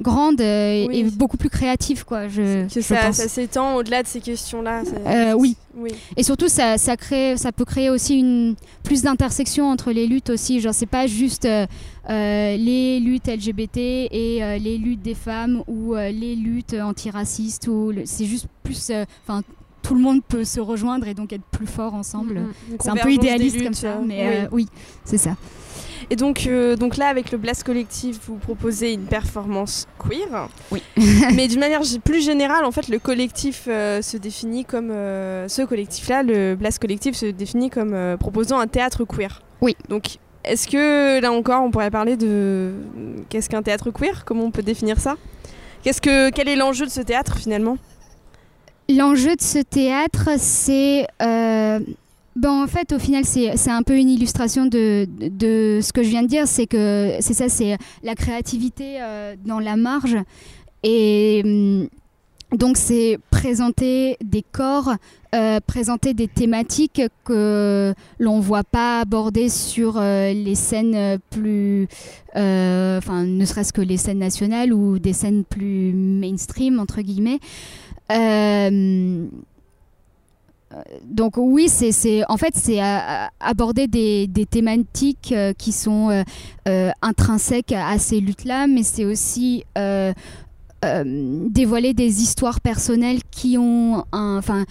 grande 0.00 0.40
euh, 0.40 0.86
Oui. 0.88 0.98
et 0.98 1.04
beaucoup 1.04 1.36
plus 1.36 1.50
créative 1.50 2.04
quoi 2.04 2.28
je, 2.28 2.64
Que 2.66 2.74
je 2.74 2.80
ça, 2.80 2.96
pense. 3.06 3.16
ça 3.16 3.28
s'étend 3.28 3.76
au-delà 3.76 4.02
de 4.02 4.08
ces 4.08 4.20
questions-là. 4.20 4.82
Euh, 5.06 5.32
oui. 5.34 5.56
oui. 5.76 5.90
Et 6.16 6.22
surtout, 6.22 6.48
ça, 6.48 6.78
ça, 6.78 6.96
crée, 6.96 7.36
ça 7.36 7.52
peut 7.52 7.64
créer 7.64 7.90
aussi 7.90 8.18
une, 8.18 8.54
plus 8.82 9.02
d'intersection 9.02 9.68
entre 9.70 9.92
les 9.92 10.06
luttes 10.06 10.30
aussi. 10.30 10.60
Genre, 10.60 10.72
c'est 10.74 10.86
pas 10.86 11.06
juste 11.06 11.44
euh, 11.46 11.66
les 12.08 12.98
luttes 13.00 13.28
LGBT 13.28 13.76
et 13.78 14.58
les 14.60 14.78
luttes 14.78 15.02
des 15.02 15.14
femmes 15.14 15.62
ou 15.68 15.94
les 15.94 16.34
luttes 16.34 16.74
antiracistes. 16.74 17.68
Ou 17.68 17.90
le- 17.92 18.02
c'est 18.06 18.24
juste 18.26 18.46
plus. 18.62 18.90
Enfin, 19.26 19.42
tout 19.82 19.94
le 19.94 20.00
monde 20.00 20.20
peut 20.26 20.44
se 20.44 20.60
rejoindre 20.60 21.08
et 21.08 21.14
donc 21.14 21.32
être 21.32 21.44
plus 21.50 21.66
fort 21.66 21.94
ensemble. 21.94 22.34
Mhm. 22.40 22.52
Une 22.72 22.76
C'est 22.80 22.90
un 22.90 22.96
peu 22.96 23.12
idéaliste 23.12 23.54
luttes, 23.56 23.64
comme 23.64 23.74
ça, 23.74 23.98
mais 24.06 24.48
oui. 24.52 24.64
oui, 24.64 24.66
c'est 25.04 25.18
ça. 25.18 25.36
Et 26.08 26.16
donc, 26.16 26.46
euh, 26.46 26.76
donc 26.76 26.96
là, 26.96 27.08
avec 27.08 27.30
le 27.30 27.38
Blast 27.38 27.64
Collectif, 27.64 28.18
vous 28.26 28.36
proposez 28.36 28.92
une 28.94 29.04
performance 29.04 29.86
queer. 29.98 30.48
Oui. 30.70 30.82
Mais 31.34 31.48
d'une 31.48 31.60
manière 31.60 31.82
plus 32.04 32.24
générale, 32.24 32.64
en 32.64 32.70
fait, 32.70 32.88
le 32.88 32.98
collectif 32.98 33.64
euh, 33.68 34.00
se 34.00 34.16
définit 34.16 34.64
comme... 34.64 34.90
euh, 34.90 35.48
ce 35.48 35.62
collectif-là, 35.62 36.22
le 36.22 36.54
Blast 36.54 36.78
Collectif, 36.78 37.14
se 37.14 37.26
définit 37.26 37.70
comme 37.70 38.16
proposant 38.18 38.58
un 38.58 38.66
théâtre 38.66 39.04
queer. 39.04 39.42
Oui. 39.60 39.76
Donc, 39.88 40.16
est-ce 40.44 40.66
que, 40.66 41.20
là 41.20 41.32
encore, 41.32 41.62
on 41.62 41.70
pourrait 41.70 41.90
parler 41.90 42.16
de... 42.16 42.72
Qu'est-ce 43.28 43.50
qu'un 43.50 43.62
théâtre 43.62 43.90
queer? 43.90 44.24
Comment 44.24 44.44
on 44.44 44.50
peut 44.50 44.62
définir 44.62 44.98
ça? 44.98 45.16
Qu'est-ce 45.82 46.00
que, 46.00 46.30
Quel 46.30 46.48
est 46.48 46.56
l'enjeu 46.56 46.86
de 46.86 46.90
ce 46.90 47.00
théâtre, 47.00 47.36
finalement? 47.36 47.76
L'enjeu 48.88 49.36
de 49.36 49.42
ce 49.42 49.58
théâtre, 49.58 50.30
c'est. 50.38 51.06
Ben, 52.36 52.62
en 52.62 52.66
fait, 52.66 52.92
au 52.92 52.98
final, 52.98 53.24
c'est 53.24 53.70
un 53.70 53.82
peu 53.82 53.96
une 53.96 54.08
illustration 54.08 54.66
de, 54.66 55.06
de 55.18 55.80
ce 55.82 55.92
que 55.92 56.02
je 56.02 56.08
viens 56.08 56.22
de 56.22 56.28
dire. 56.28 56.46
C'est 56.46 56.66
que 56.66 57.16
c'est 57.20 57.34
ça, 57.34 57.48
c'est 57.48 57.76
la 58.02 58.14
créativité 58.14 58.98
euh, 59.00 59.34
dans 59.44 59.58
la 59.58 59.76
marge. 59.76 60.16
Et 60.82 61.42
hum, 61.44 61.88
donc, 62.56 62.76
c'est 62.76 63.18
présenter 63.30 64.16
des 64.24 64.42
corps, 64.42 64.94
euh, 65.34 65.58
présenter 65.66 66.14
des 66.14 66.28
thématiques 66.28 67.02
que 67.24 67.94
l'on 68.18 68.38
ne 68.38 68.42
voit 68.42 68.64
pas 68.64 69.00
aborder 69.00 69.48
sur 69.48 69.98
euh, 69.98 70.32
les 70.32 70.54
scènes 70.54 71.18
plus. 71.30 71.88
Enfin, 72.34 73.24
ne 73.24 73.44
serait-ce 73.44 73.72
que 73.72 73.80
les 73.80 73.96
scènes 73.96 74.18
nationales 74.18 74.72
ou 74.72 75.00
des 75.00 75.12
scènes 75.12 75.44
plus 75.44 75.92
mainstream, 75.92 76.78
entre 76.78 77.00
guillemets. 77.02 77.40
Euh, 78.10 79.26
donc 81.04 81.34
oui, 81.36 81.68
c'est, 81.68 82.22
en 82.28 82.36
fait 82.36 82.54
c'est 82.54 82.78
à- 82.80 83.26
à 83.26 83.30
aborder 83.40 83.88
des, 83.88 84.28
thématiques 84.46 85.32
euh, 85.32 85.52
qui 85.52 85.72
sont 85.72 86.10
euh, 86.10 86.22
euh, 86.68 86.90
intrinsèques 87.02 87.72
à 87.72 87.98
ces 87.98 88.20
luttes-là, 88.20 88.66
mais 88.66 88.82
c'est 88.82 89.04
aussi 89.04 89.64
euh, 89.76 90.12
euh, 90.84 91.46
dévoiler 91.50 91.92
des 91.92 92.22
histoires 92.22 92.60
personnelles 92.60 93.20
qui 93.30 93.58
ont 93.58 94.04
un, 94.12 94.36
enfin 94.38 94.64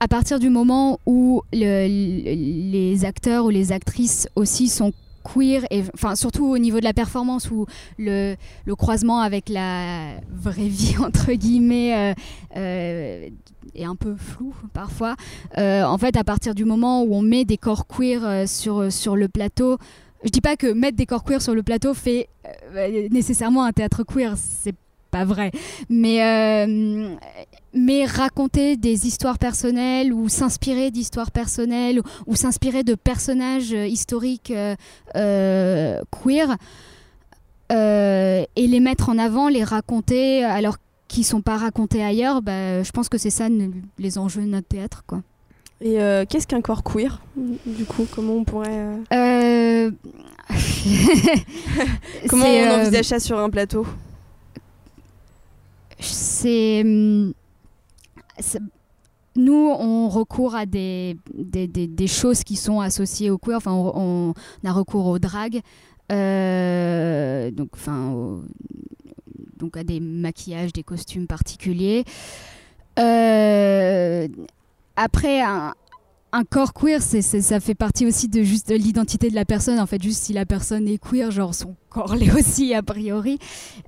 à 0.00 0.08
partir 0.08 0.38
du 0.38 0.50
moment 0.50 0.98
où 1.06 1.42
le- 1.52 1.86
le- 1.88 2.70
les 2.72 3.04
acteurs 3.04 3.44
ou 3.46 3.50
les 3.50 3.72
actrices 3.72 4.28
aussi 4.36 4.68
sont 4.68 4.92
queer 5.26 5.64
et 5.70 5.82
enfin 5.94 6.14
surtout 6.14 6.46
au 6.46 6.58
niveau 6.58 6.78
de 6.78 6.84
la 6.84 6.92
performance 6.92 7.50
où 7.50 7.66
le, 7.98 8.36
croisement 8.76 9.20
avec 9.20 9.48
la 9.48 10.16
vraie 10.30 10.68
vie 10.68 10.96
entre 11.00 11.32
guillemets 11.32 11.94
euh, 11.96 12.14
euh, 12.56 13.28
est 13.74 13.84
un 13.84 13.96
peu 13.96 14.14
flou 14.16 14.54
parfois. 14.72 15.16
Euh, 15.58 15.82
en 15.82 15.98
fait, 15.98 16.16
à 16.16 16.24
partir 16.24 16.54
du 16.54 16.64
moment 16.64 17.02
où 17.02 17.14
on 17.14 17.22
met 17.22 17.44
des 17.44 17.56
corps 17.56 17.86
queer 17.86 18.48
sur, 18.48 18.92
sur 18.92 19.16
le 19.16 19.28
plateau, 19.28 19.78
je 20.24 20.30
dis 20.30 20.40
pas 20.40 20.56
que 20.56 20.72
mettre 20.72 20.96
des 20.96 21.06
corps 21.06 21.24
queer 21.24 21.42
sur 21.42 21.54
le 21.54 21.62
plateau 21.62 21.94
fait 21.94 22.28
nécessairement 23.10 23.64
un 23.64 23.72
théâtre 23.72 24.02
queer, 24.04 24.34
c'est 24.36 24.74
pas 25.10 25.24
vrai. 25.24 25.50
Mais, 25.88 26.66
mais 27.76 28.04
raconter 28.06 28.76
des 28.76 29.06
histoires 29.06 29.38
personnelles 29.38 30.12
ou 30.12 30.28
s'inspirer 30.28 30.90
d'histoires 30.90 31.30
personnelles 31.30 32.00
ou, 32.00 32.02
ou 32.26 32.34
s'inspirer 32.34 32.82
de 32.82 32.94
personnages 32.94 33.72
euh, 33.74 33.86
historiques 33.86 34.50
euh, 34.50 34.74
euh, 35.14 36.00
queer 36.10 36.56
et 37.70 38.66
les 38.66 38.80
mettre 38.80 39.08
en 39.08 39.18
avant, 39.18 39.48
les 39.48 39.64
raconter 39.64 40.44
alors 40.44 40.76
qu'ils 41.08 41.24
sont 41.24 41.40
pas 41.40 41.56
racontés 41.56 42.02
ailleurs, 42.02 42.40
bah, 42.42 42.82
je 42.82 42.90
pense 42.92 43.08
que 43.08 43.18
c'est 43.18 43.30
ça 43.30 43.48
les 43.98 44.18
enjeux 44.18 44.42
de 44.42 44.46
notre 44.48 44.68
théâtre. 44.68 45.04
Quoi. 45.06 45.22
Et 45.80 46.00
euh, 46.00 46.24
qu'est-ce 46.28 46.46
qu'un 46.46 46.60
corps 46.62 46.82
queer 46.82 47.20
Du 47.66 47.84
coup, 47.84 48.06
comment 48.10 48.34
on 48.34 48.44
pourrait... 48.44 48.86
euh, 49.12 49.90
Comment 52.28 52.46
on 52.46 52.80
envisage 52.80 53.04
ça 53.06 53.18
sur 53.20 53.38
un 53.38 53.50
plateau? 53.50 53.86
c'est 55.98 56.82
hum, 56.84 57.32
c'est- 57.32 57.45
nous 59.36 59.70
on 59.78 60.08
recourt 60.08 60.54
à 60.54 60.64
des, 60.66 61.16
des, 61.34 61.66
des- 61.66 62.06
choses 62.06 62.42
qui 62.44 62.56
sont 62.56 62.80
associées 62.80 63.30
au 63.30 63.38
queer 63.38 63.56
enfin 63.58 63.72
on, 63.72 64.32
a 64.64 64.72
recours 64.72 65.06
au 65.06 65.18
drag 65.18 65.60
euh, 66.12 67.50
donc 67.50 67.68
enfin 67.74 68.40
donc 69.58 69.76
à 69.76 69.84
des 69.84 70.00
maquillages 70.00 70.72
des 70.72 70.82
costumes 70.82 71.26
particuliers 71.26 72.04
Euh, 72.98 74.26
après 74.96 75.40
un, 75.42 75.74
corps 76.50 76.72
queer, 76.72 77.00
ça 77.02 77.60
fait 77.60 77.74
partie 77.74 78.06
aussi 78.06 78.28
de 78.28 78.42
juste 78.42 78.68
de 78.70 78.74
l'identité 78.74 79.28
de 79.30 79.34
la 79.34 79.44
personne. 79.44 79.78
En 79.78 79.86
fait, 79.86 80.02
juste 80.02 80.22
si 80.22 80.32
la 80.32 80.46
personne 80.46 80.86
est 80.88 80.98
queer, 80.98 81.30
genre 81.30 81.54
son 81.54 81.76
corps 81.90 82.14
l'est 82.20 82.32
aussi 82.32 82.74
a 82.74 82.82
priori. 82.82 83.38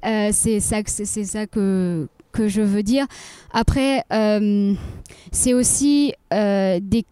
Euh, 0.04 0.30
c'est 0.32 0.60
ça, 0.60 0.82
que- 0.82 0.90
c'est, 0.90 1.04
c'est 1.06 1.24
ça 1.24 1.46
que 1.46 2.08
que 2.38 2.48
je 2.48 2.62
veux 2.62 2.84
dire. 2.84 3.06
Après, 3.52 4.04
euh, 4.12 4.74
c'est 5.32 5.54
aussi 5.54 6.14
euh, 6.32 6.78
des 6.80 7.04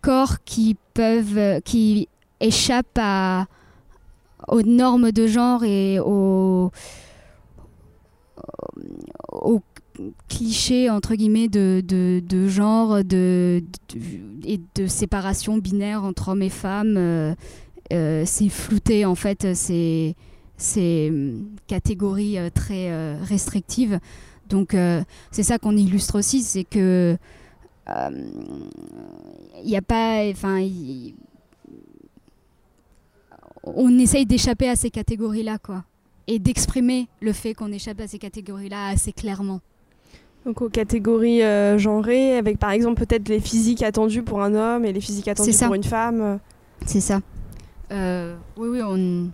corps 0.00 0.44
qui 0.44 0.76
peuvent, 0.94 1.60
qui 1.62 2.08
échappent 2.38 2.98
à, 2.98 3.46
aux 4.48 4.62
normes 4.62 5.10
de 5.10 5.26
genre 5.26 5.64
et 5.64 5.98
aux, 5.98 6.70
clichés 10.28 10.88
entre 10.88 11.14
guillemets 11.14 11.48
de, 11.48 11.82
genre 12.48 13.04
de, 13.04 13.62
et 14.46 14.60
de 14.74 14.86
séparation 14.86 15.58
binaire 15.58 16.04
entre 16.04 16.28
hommes 16.28 16.42
et 16.42 16.48
femmes. 16.48 16.96
euh, 16.96 17.34
euh, 17.92 18.22
c'est 18.24 18.48
flouté 18.48 19.04
en 19.04 19.14
fait, 19.16 19.46
ces 19.54 20.14
hum, 21.10 21.48
catégories 21.66 22.38
euh, 22.38 22.50
très 22.50 22.90
euh, 22.90 23.16
restrictives. 23.22 23.98
Donc 24.50 24.74
euh, 24.74 25.02
c'est 25.30 25.42
ça 25.42 25.58
qu'on 25.58 25.76
illustre 25.76 26.18
aussi, 26.18 26.42
c'est 26.42 26.64
que 26.64 27.16
il 27.88 29.66
n'y 29.66 29.76
a 29.76 29.82
pas, 29.82 30.22
enfin, 30.30 30.64
on 33.64 33.98
essaye 33.98 34.26
d'échapper 34.26 34.68
à 34.68 34.76
ces 34.76 34.90
catégories-là, 34.90 35.58
quoi, 35.58 35.82
et 36.28 36.38
d'exprimer 36.38 37.08
le 37.20 37.32
fait 37.32 37.54
qu'on 37.54 37.72
échappe 37.72 38.00
à 38.00 38.06
ces 38.06 38.18
catégories-là 38.18 38.88
assez 38.88 39.12
clairement. 39.12 39.60
Donc 40.46 40.62
aux 40.62 40.70
catégories 40.70 41.42
euh, 41.42 41.78
genrées, 41.78 42.36
avec 42.36 42.58
par 42.58 42.70
exemple 42.70 43.04
peut-être 43.04 43.28
les 43.28 43.40
physiques 43.40 43.82
attendues 43.82 44.22
pour 44.22 44.42
un 44.42 44.54
homme 44.54 44.84
et 44.84 44.92
les 44.92 45.00
physiques 45.00 45.28
attendues 45.28 45.56
pour 45.56 45.74
une 45.74 45.84
femme. 45.84 46.38
C'est 46.86 47.00
ça. 47.00 47.20
Euh, 47.92 48.36
oui, 48.56 48.68
oui, 48.68 48.80
on. 48.82 49.30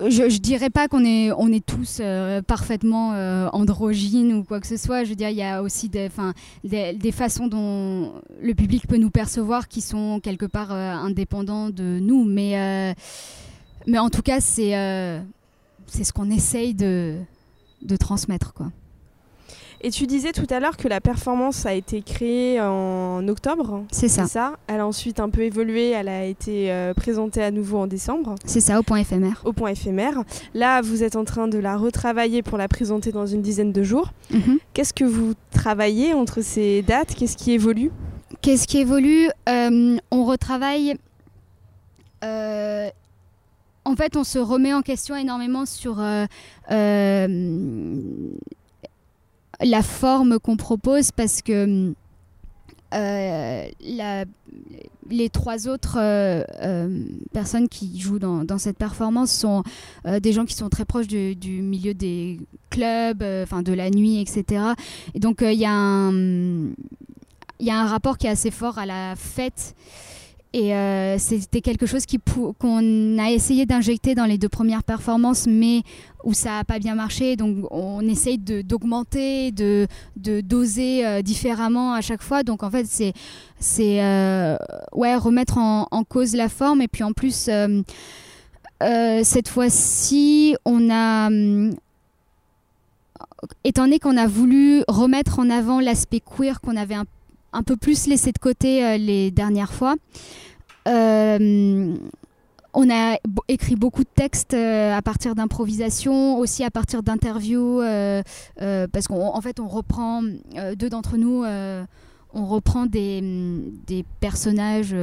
Je, 0.00 0.28
je 0.28 0.38
dirais 0.38 0.70
pas 0.70 0.86
qu'on 0.86 1.04
est, 1.04 1.32
on 1.32 1.48
est 1.48 1.64
tous 1.64 1.98
euh, 2.00 2.40
parfaitement 2.40 3.14
euh, 3.14 3.48
androgynes 3.52 4.32
ou 4.32 4.44
quoi 4.44 4.60
que 4.60 4.66
ce 4.66 4.76
soit. 4.76 5.02
Je 5.02 5.10
veux 5.10 5.16
dire, 5.16 5.30
il 5.30 5.36
y 5.36 5.42
a 5.42 5.60
aussi 5.62 5.88
des, 5.88 6.08
'fin, 6.08 6.34
des 6.62 7.12
façons 7.12 7.48
dont 7.48 8.12
le 8.40 8.54
public 8.54 8.86
peut 8.86 8.96
nous 8.96 9.10
percevoir 9.10 9.66
qui 9.66 9.80
sont 9.80 10.20
quelque 10.20 10.46
part 10.46 10.72
euh, 10.72 10.92
indépendants 10.92 11.70
de 11.70 11.98
nous. 12.00 12.24
Mais, 12.24 12.58
euh, 12.58 12.94
mais 13.88 13.98
en 13.98 14.08
tout 14.08 14.22
cas, 14.22 14.40
c'est 14.40 14.76
euh, 14.76 15.20
c'est 15.86 16.04
ce 16.04 16.12
qu'on 16.12 16.30
essaye 16.30 16.74
de, 16.74 17.16
de 17.82 17.96
transmettre. 17.96 18.52
Quoi. 18.52 18.70
Et 19.80 19.90
tu 19.90 20.06
disais 20.08 20.32
tout 20.32 20.46
à 20.50 20.58
l'heure 20.58 20.76
que 20.76 20.88
la 20.88 21.00
performance 21.00 21.64
a 21.64 21.72
été 21.72 22.02
créée 22.02 22.60
en 22.60 23.26
octobre. 23.28 23.84
C'est 23.92 24.08
ça. 24.08 24.24
C'est 24.24 24.32
ça. 24.32 24.56
Elle 24.66 24.80
a 24.80 24.86
ensuite 24.86 25.20
un 25.20 25.30
peu 25.30 25.42
évolué. 25.42 25.90
Elle 25.90 26.08
a 26.08 26.24
été 26.24 26.72
euh, 26.72 26.94
présentée 26.94 27.42
à 27.44 27.52
nouveau 27.52 27.78
en 27.78 27.86
décembre 27.86 28.34
C'est 28.44 28.60
ça, 28.60 28.80
au 28.80 28.82
point 28.82 28.98
éphémère. 28.98 29.40
au 29.44 29.52
point 29.52 29.70
éphémère. 29.70 30.24
Là, 30.52 30.80
vous 30.80 31.04
êtes 31.04 31.14
en 31.14 31.24
train 31.24 31.46
de 31.46 31.58
la 31.58 31.76
retravailler 31.76 32.42
pour 32.42 32.58
la 32.58 32.66
présenter 32.66 33.12
dans 33.12 33.26
une 33.26 33.40
dizaine 33.40 33.72
de 33.72 33.82
jours. 33.84 34.10
Mhm. 34.32 34.58
Qu'est-ce 34.74 34.92
que 34.92 35.04
vous 35.04 35.34
travaillez 35.52 36.12
entre 36.12 36.40
ces 36.40 36.82
dates? 36.82 37.14
Qu'est-ce 37.14 37.36
qui 37.36 37.52
évolue? 37.52 37.92
Qu'est-ce 38.42 38.66
qui 38.66 38.78
évolue? 38.78 39.28
Euh, 39.48 39.96
On 40.10 40.24
retravaille. 40.24 40.96
euh, 42.24 42.88
en 43.84 43.94
fait, 43.96 44.16
on 44.16 44.24
se 44.24 44.38
remet 44.40 44.74
en 44.74 44.82
question 44.82 45.14
énormément 45.16 45.64
sur 45.66 45.98
la 49.60 49.82
forme 49.82 50.38
qu'on 50.38 50.56
propose 50.56 51.10
parce 51.12 51.42
que 51.42 51.92
les 55.10 55.28
trois 55.30 55.68
autres 55.68 55.98
personnes 57.32 57.68
qui 57.68 58.00
jouent 58.00 58.18
dans, 58.18 58.58
cette 58.58 58.78
performance 58.78 59.30
sont 59.32 59.62
des 60.20 60.32
gens 60.32 60.44
qui 60.44 60.54
sont 60.54 60.68
très 60.68 60.84
proches 60.84 61.06
du, 61.06 61.34
du 61.34 61.60
milieu 61.62 61.92
des 61.92 62.40
clubs, 62.70 63.22
enfin 63.42 63.62
de 63.62 63.72
la 63.72 63.90
nuit, 63.90 64.20
etc. 64.20 64.62
Et 65.14 65.20
donc 65.20 65.38
il 65.42 65.58
y 65.58 65.66
a 65.66 65.72
un 65.72 66.70
il 67.60 67.66
y 67.66 67.70
a 67.70 67.80
un 67.80 67.86
rapport 67.86 68.18
qui 68.18 68.26
est 68.26 68.30
assez 68.30 68.50
fort 68.50 68.78
à 68.78 68.86
la 68.86 69.14
fête. 69.16 69.74
Et 70.54 70.74
euh, 70.74 71.18
c'était 71.18 71.60
quelque 71.60 71.84
chose 71.84 72.04
qu'on 72.58 73.18
a 73.18 73.30
essayé 73.30 73.66
d'injecter 73.66 74.14
dans 74.14 74.24
les 74.24 74.38
deux 74.38 74.48
premières 74.48 74.82
performances, 74.82 75.46
mais 75.46 75.82
où 76.24 76.32
ça 76.32 76.50
n'a 76.50 76.64
pas 76.64 76.78
bien 76.78 76.94
marché. 76.94 77.36
Donc 77.36 77.66
on 77.70 78.00
essaye 78.00 78.38
d'augmenter, 78.38 79.52
de, 79.52 79.86
doser 80.16 81.06
euh, 81.06 81.20
différemment 81.20 81.92
à 81.92 82.00
chaque 82.00 82.22
fois. 82.22 82.44
Donc 82.44 82.62
en 82.62 82.70
fait, 82.70 82.86
c'est 82.86 84.02
euh, 84.02 84.56
ouais, 84.92 85.16
remettre 85.16 85.58
en, 85.58 85.86
en, 85.90 86.04
cause 86.04 86.34
la 86.34 86.48
forme. 86.48 86.80
Et 86.80 86.88
puis 86.88 87.04
en 87.04 87.12
plus, 87.12 87.50
cette 88.80 89.48
fois-ci, 89.48 90.56
on 90.64 90.90
a 90.90 91.28
étant 93.64 93.84
donné 93.84 93.98
qu'on 93.98 94.16
a 94.16 94.26
voulu 94.26 94.82
remettre 94.88 95.38
en 95.38 95.50
avant 95.50 95.80
l'aspect 95.80 96.20
queer 96.20 96.60
qu'on 96.60 96.76
avait 96.76 96.94
un 96.94 97.04
un 97.52 97.62
peu 97.62 97.76
plus 97.76 98.06
laissé 98.06 98.32
de 98.32 98.38
côté 98.38 98.84
euh, 98.84 98.96
les 98.96 99.30
dernières 99.30 99.72
fois. 99.72 99.96
Euh, 100.86 101.96
on 102.74 102.90
a 102.90 103.16
écrit 103.48 103.76
beaucoup 103.76 104.04
de 104.04 104.08
textes 104.14 104.54
euh, 104.54 104.94
à 104.94 105.02
partir 105.02 105.34
d'improvisation, 105.34 106.38
aussi 106.38 106.64
à 106.64 106.70
partir 106.70 107.02
d'interviews, 107.02 107.80
parce 108.58 109.08
qu'en 109.08 109.40
fait, 109.40 109.60
on 109.60 109.68
reprend, 109.68 110.22
deux 110.76 110.88
d'entre 110.88 111.16
nous, 111.16 111.44
on 112.34 112.46
reprend 112.46 112.86
des, 112.86 113.20
des 113.86 114.04
personnages 114.20 114.94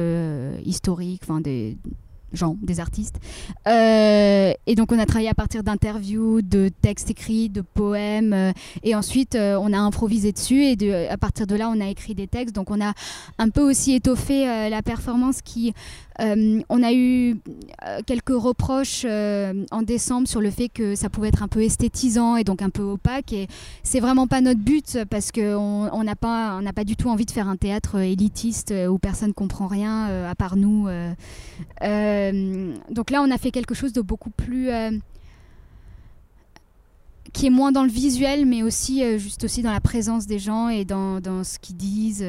historiques, 0.64 1.22
des, 1.42 1.76
gens, 2.36 2.56
des 2.62 2.80
artistes. 2.80 3.16
Euh, 3.66 4.52
et 4.66 4.74
donc 4.74 4.92
on 4.92 4.98
a 4.98 5.06
travaillé 5.06 5.28
à 5.28 5.34
partir 5.34 5.62
d'interviews, 5.62 6.42
de 6.42 6.70
textes 6.82 7.10
écrits, 7.10 7.48
de 7.48 7.60
poèmes, 7.60 8.32
euh, 8.32 8.52
et 8.82 8.94
ensuite 8.94 9.34
euh, 9.34 9.58
on 9.60 9.72
a 9.72 9.78
improvisé 9.78 10.32
dessus, 10.32 10.64
et 10.64 11.08
à 11.08 11.16
partir 11.16 11.46
de 11.46 11.56
là 11.56 11.70
on 11.74 11.80
a 11.80 11.88
écrit 11.88 12.14
des 12.14 12.26
textes. 12.26 12.54
Donc 12.54 12.70
on 12.70 12.80
a 12.80 12.92
un 13.38 13.48
peu 13.48 13.62
aussi 13.62 13.94
étoffé 13.94 14.46
la 14.68 14.82
performance 14.82 15.42
qui 15.42 15.74
on 16.18 16.82
a 16.82 16.92
eu 16.94 17.36
quelques 18.06 18.30
reproches 18.30 19.04
en 19.04 19.82
décembre 19.82 20.26
sur 20.26 20.40
le 20.40 20.50
fait 20.50 20.68
que 20.68 20.94
ça 20.94 21.10
pouvait 21.10 21.28
être 21.28 21.42
un 21.42 21.48
peu 21.48 21.62
esthétisant 21.62 22.36
et 22.36 22.44
donc 22.44 22.62
un 22.62 22.70
peu 22.70 22.82
opaque. 22.82 23.32
Et 23.32 23.48
c'est 23.82 24.00
vraiment 24.00 24.26
pas 24.26 24.40
notre 24.40 24.60
but 24.60 24.98
parce 25.10 25.30
qu'on 25.30 26.04
n'a 26.04 26.16
pas, 26.16 26.58
on 26.58 26.72
pas 26.72 26.84
du 26.84 26.96
tout 26.96 27.10
envie 27.10 27.26
de 27.26 27.30
faire 27.30 27.48
un 27.48 27.56
théâtre 27.56 27.98
élitiste 28.00 28.72
où 28.88 28.98
personne 28.98 29.34
comprend 29.34 29.66
rien 29.66 30.26
à 30.26 30.34
part 30.34 30.56
nous. 30.56 30.88
Donc 32.90 33.10
là, 33.10 33.22
on 33.22 33.30
a 33.30 33.38
fait 33.38 33.50
quelque 33.50 33.74
chose 33.74 33.92
de 33.92 34.00
beaucoup 34.00 34.30
plus 34.30 34.70
qui 37.32 37.46
est 37.46 37.50
moins 37.50 37.72
dans 37.72 37.82
le 37.82 37.90
visuel, 37.90 38.46
mais 38.46 38.62
aussi 38.62 39.18
juste 39.18 39.44
aussi 39.44 39.62
dans 39.62 39.72
la 39.72 39.80
présence 39.80 40.26
des 40.26 40.38
gens 40.38 40.68
et 40.68 40.84
dans, 40.84 41.20
dans 41.20 41.44
ce 41.44 41.58
qu'ils 41.58 41.76
disent 41.76 42.24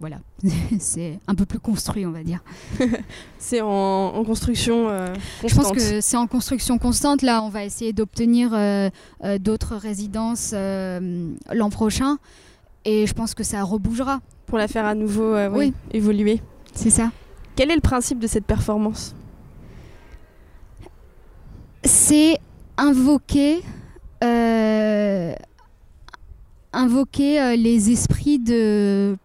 voilà, 0.00 0.16
c'est 0.78 1.20
un 1.28 1.34
peu 1.34 1.44
plus 1.44 1.58
construit, 1.58 2.06
on 2.06 2.10
va 2.10 2.24
dire. 2.24 2.42
c'est 3.38 3.60
en, 3.60 4.24
construction 4.24 4.86
constante. 4.86 4.92
Euh, 4.92 5.14
Je 5.46 5.54
pense 5.54 5.72
que 5.72 6.00
c'est 6.00 6.16
en 6.16 6.26
construction 6.26 6.78
constante. 6.78 7.22
Là, 7.22 7.42
on 7.42 7.50
va 7.50 7.64
essayer 7.64 7.92
d'obtenir 7.92 8.52
euh, 8.54 8.88
euh, 9.24 9.38
d'autres 9.38 9.76
résidences 9.76 10.52
l'an 10.52 11.70
prochain. 11.70 12.16
Et 12.86 13.06
je 13.06 13.12
pense 13.12 13.34
que 13.34 13.44
ça 13.44 13.62
rebougera. 13.62 14.20
Pour 14.46 14.56
la 14.56 14.68
faire 14.68 14.86
à 14.86 14.94
nouveau 14.94 15.36
oui. 15.52 15.74
évoluer. 15.92 16.40
C'est 16.72 16.90
ça. 16.90 17.10
Quel 17.60 17.70
est 17.70 17.74
le 17.74 17.82
principe 17.82 18.18
de 18.18 18.26
cette 18.26 18.46
performance? 18.46 19.14
C'est 21.84 22.38
invoquer 22.78 23.60
invoquer 26.72 27.58
les 27.58 27.90
esprits 27.90 28.38
de 28.38 29.18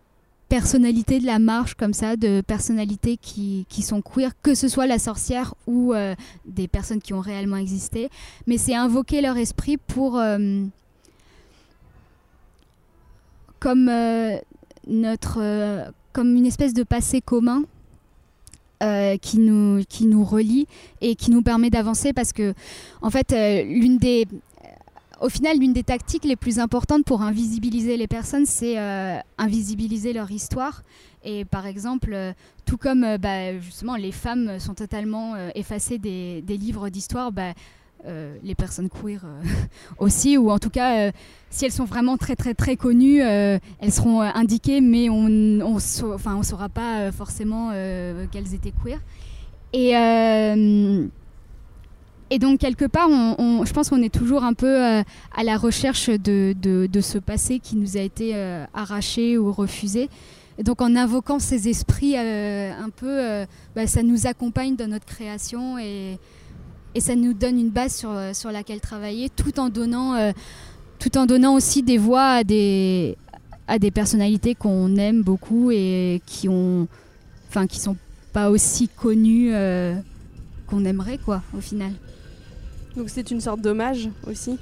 personnalités 0.50 1.21
de 1.21 1.26
la 1.26 1.39
marche 1.39 1.76
comme 1.76 1.93
ça, 1.93 2.17
de 2.17 2.41
personnalités 2.41 3.15
qui, 3.15 3.65
sont 3.82 4.02
queer, 4.02 4.34
que 4.41 4.54
ce 4.54 4.67
soit 4.67 4.86
la 4.86 5.00
sorcière 5.00 5.56
ou 5.65 5.93
euh, 5.93 6.13
des 6.45 6.67
personnes 6.67 7.02
qui 7.02 7.13
ont 7.13 7.21
réellement 7.21 7.56
existé. 7.56 8.10
Mais 8.48 8.58
c'est 8.58 8.76
invoquer 8.76 9.21
leur 9.21 9.38
esprit 9.38 9.78
pour... 9.78 10.17
Euh, 10.19 10.65
euh, 13.65 14.39
comme 16.12 16.36
une 16.36 16.45
espèce 16.45 16.74
de 16.74 16.84
passé 16.84 17.21
commun 17.21 17.63
qui, 19.21 19.39
nous, 19.39 19.84
qui 19.88 20.06
nous 20.06 20.24
relie 20.24 20.67
et 21.02 21.15
qui 21.15 21.32
nous 21.32 21.41
permet 21.41 21.69
d'avancer 21.69 22.13
parce 22.13 22.34
que, 22.34 22.54
en 23.02 23.10
fait, 23.10 23.32
l'une 23.67 23.98
des, 23.98 24.28
au 25.21 25.30
final, 25.30 25.58
l'une 25.60 25.74
des 25.74 25.84
tactiques 25.84 26.26
les 26.26 26.36
plus 26.36 26.60
importantes 26.60 27.06
pour 27.06 27.21
invisibiliser 27.21 27.98
les 27.98 28.08
personnes, 28.08 28.45
c'est 28.45 28.78
euh, 28.78 29.17
invisibiliser 29.38 30.13
leur 30.13 30.30
histoire. 30.32 30.84
Et 31.24 31.45
par 31.45 31.65
exemple, 31.65 32.12
euh, 32.13 32.34
tout 32.65 32.78
comme 32.78 33.04
euh, 33.04 33.17
bah, 33.17 33.58
justement 33.60 33.95
les 33.95 34.12
femmes 34.12 34.60
sont 34.60 34.74
totalement 34.74 35.36
effacées 35.56 35.98
des, 35.98 36.41
livres 36.48 36.89
d'histoire, 36.89 37.32
bah, 37.32 37.54
les 38.44 38.56
personnes 38.56 38.89
queer 38.89 39.26
aussi, 39.98 40.38
ou 40.38 40.52
en 40.52 40.60
tout 40.60 40.70
cas, 40.70 41.12
si 41.50 41.65
elles 41.65 41.72
sont 41.72 41.86
vraiment 41.86 42.18
très 42.18 42.36
très 42.36 42.54
très 42.54 42.76
connues, 42.76 43.22
elles 43.22 43.60
seront 43.91 44.22
indiquées, 44.22 44.82
mais 44.82 45.10
on 45.10 45.28
ne 45.28 45.63
on, 45.63 45.78
on 45.78 46.44
saura 46.44 46.70
pas 46.70 47.12
forcément 47.12 47.72
qu'elles 48.32 48.54
étaient 48.54 48.74
queer. 48.84 49.00
Et 49.74 49.96
et 52.32 52.39
donc, 52.39 52.60
quelque 52.60 52.86
part, 52.86 53.10
je 53.10 53.72
pense 53.72 53.89
qu'on 53.89 54.02
est 54.02 54.13
toujours 54.13 54.44
un 54.44 54.54
peu 54.54 54.84
euh, 54.84 55.04
à 55.36 55.44
la 55.44 55.58
recherche 55.58 56.10
de, 56.10 56.56
ce 57.02 57.18
passé 57.20 57.60
qui 57.60 57.76
nous 57.76 57.98
a 57.98 58.00
été 58.00 58.32
euh, 58.34 58.65
arraché 58.74 59.38
ou 59.38 59.52
refusé. 59.52 60.10
Et 60.58 60.63
donc, 60.63 60.82
en 60.82 60.96
invoquant 60.96 61.38
ces 61.38 61.70
esprits 61.70 62.15
euh, 62.18 62.72
un 62.74 62.89
peu, 62.89 63.46
bah, 63.76 63.86
ça 63.86 64.02
nous 64.02 64.26
accompagne 64.26 64.76
dans 64.76 64.89
notre 64.89 65.06
création 65.06 65.78
et, 65.78 66.18
ça 66.99 67.15
nous 67.15 67.34
donne 67.34 67.60
une 67.60 67.69
base 67.69 67.95
sur, 67.95 68.12
sur 68.34 68.51
laquelle 68.51 68.79
travailler, 68.79 69.29
tout 69.29 69.60
en 69.60 69.69
donnant, 69.69 70.31
tout 70.99 71.17
en 71.17 71.25
donnant 71.25 71.55
aussi 71.55 71.84
des 71.84 71.97
voix 71.97 72.27
à 72.27 72.43
des, 72.43 73.17
à 73.67 73.79
des 73.79 73.91
personnalités 73.91 74.55
qu'on 74.55 74.95
aime 74.95 75.21
beaucoup 75.21 75.71
et 75.71 76.21
qui 76.25 76.47
ont, 76.49 76.88
enfin, 77.49 77.67
qui 77.67 77.79
sont 77.79 77.97
pas 78.34 78.49
aussi 78.49 78.88
connues 78.88 79.51
qu'on 80.67 80.86
aimerait, 80.86 81.17
quoi, 81.17 81.41
au 81.55 81.62
final. 81.62 81.91
Donc 82.95 83.10
c'est 83.10 83.29
une 83.31 83.41
sorte 83.41 83.62
d'hommage 83.62 84.10
aussi 84.25 84.58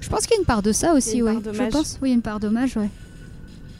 Je 0.00 0.08
pense 0.08 0.22
qu'il 0.22 0.32
y 0.32 0.38
a 0.38 0.40
une 0.40 0.46
part 0.46 0.62
de 0.62 0.72
ça 0.72 0.92
aussi, 0.94 1.22
oui. 1.22 1.32
Je 1.52 1.62
pense, 1.68 1.98
oui, 2.02 2.12
une 2.12 2.22
part 2.22 2.40
d'hommage, 2.40 2.76
ouais. 2.76 2.88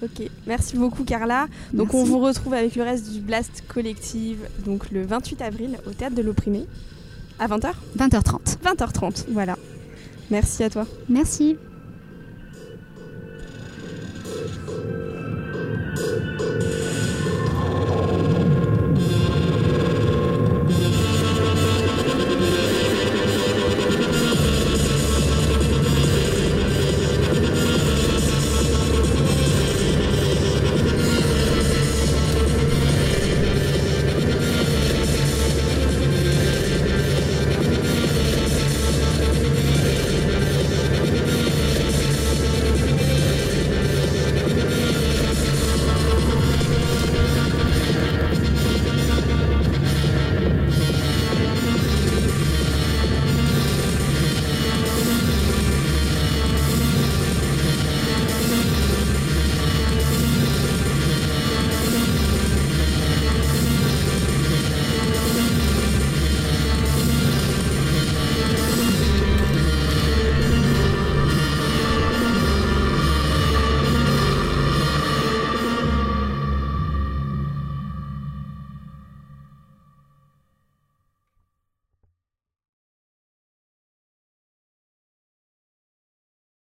Ok, 0.03 0.31
merci 0.47 0.77
beaucoup 0.77 1.05
Carla. 1.05 1.47
Donc 1.75 1.93
on 1.93 2.05
vous 2.05 2.19
retrouve 2.21 2.55
avec 2.55 2.75
le 2.75 2.83
reste 2.83 3.13
du 3.13 3.21
Blast 3.21 3.65
Collective 3.69 4.39
donc 4.65 4.91
le 4.91 5.05
28 5.05 5.43
avril 5.43 5.79
au 5.87 5.91
théâtre 5.91 6.17
de 6.17 6.23
l'opprimé 6.23 6.67
à 7.41 7.49
20h 7.49 7.73
20h30. 7.99 8.59
20h30, 8.63 9.25
voilà. 9.31 9.57
Merci 10.31 10.63
à 10.63 10.71
toi. 10.71 10.87
Merci. 11.09 11.57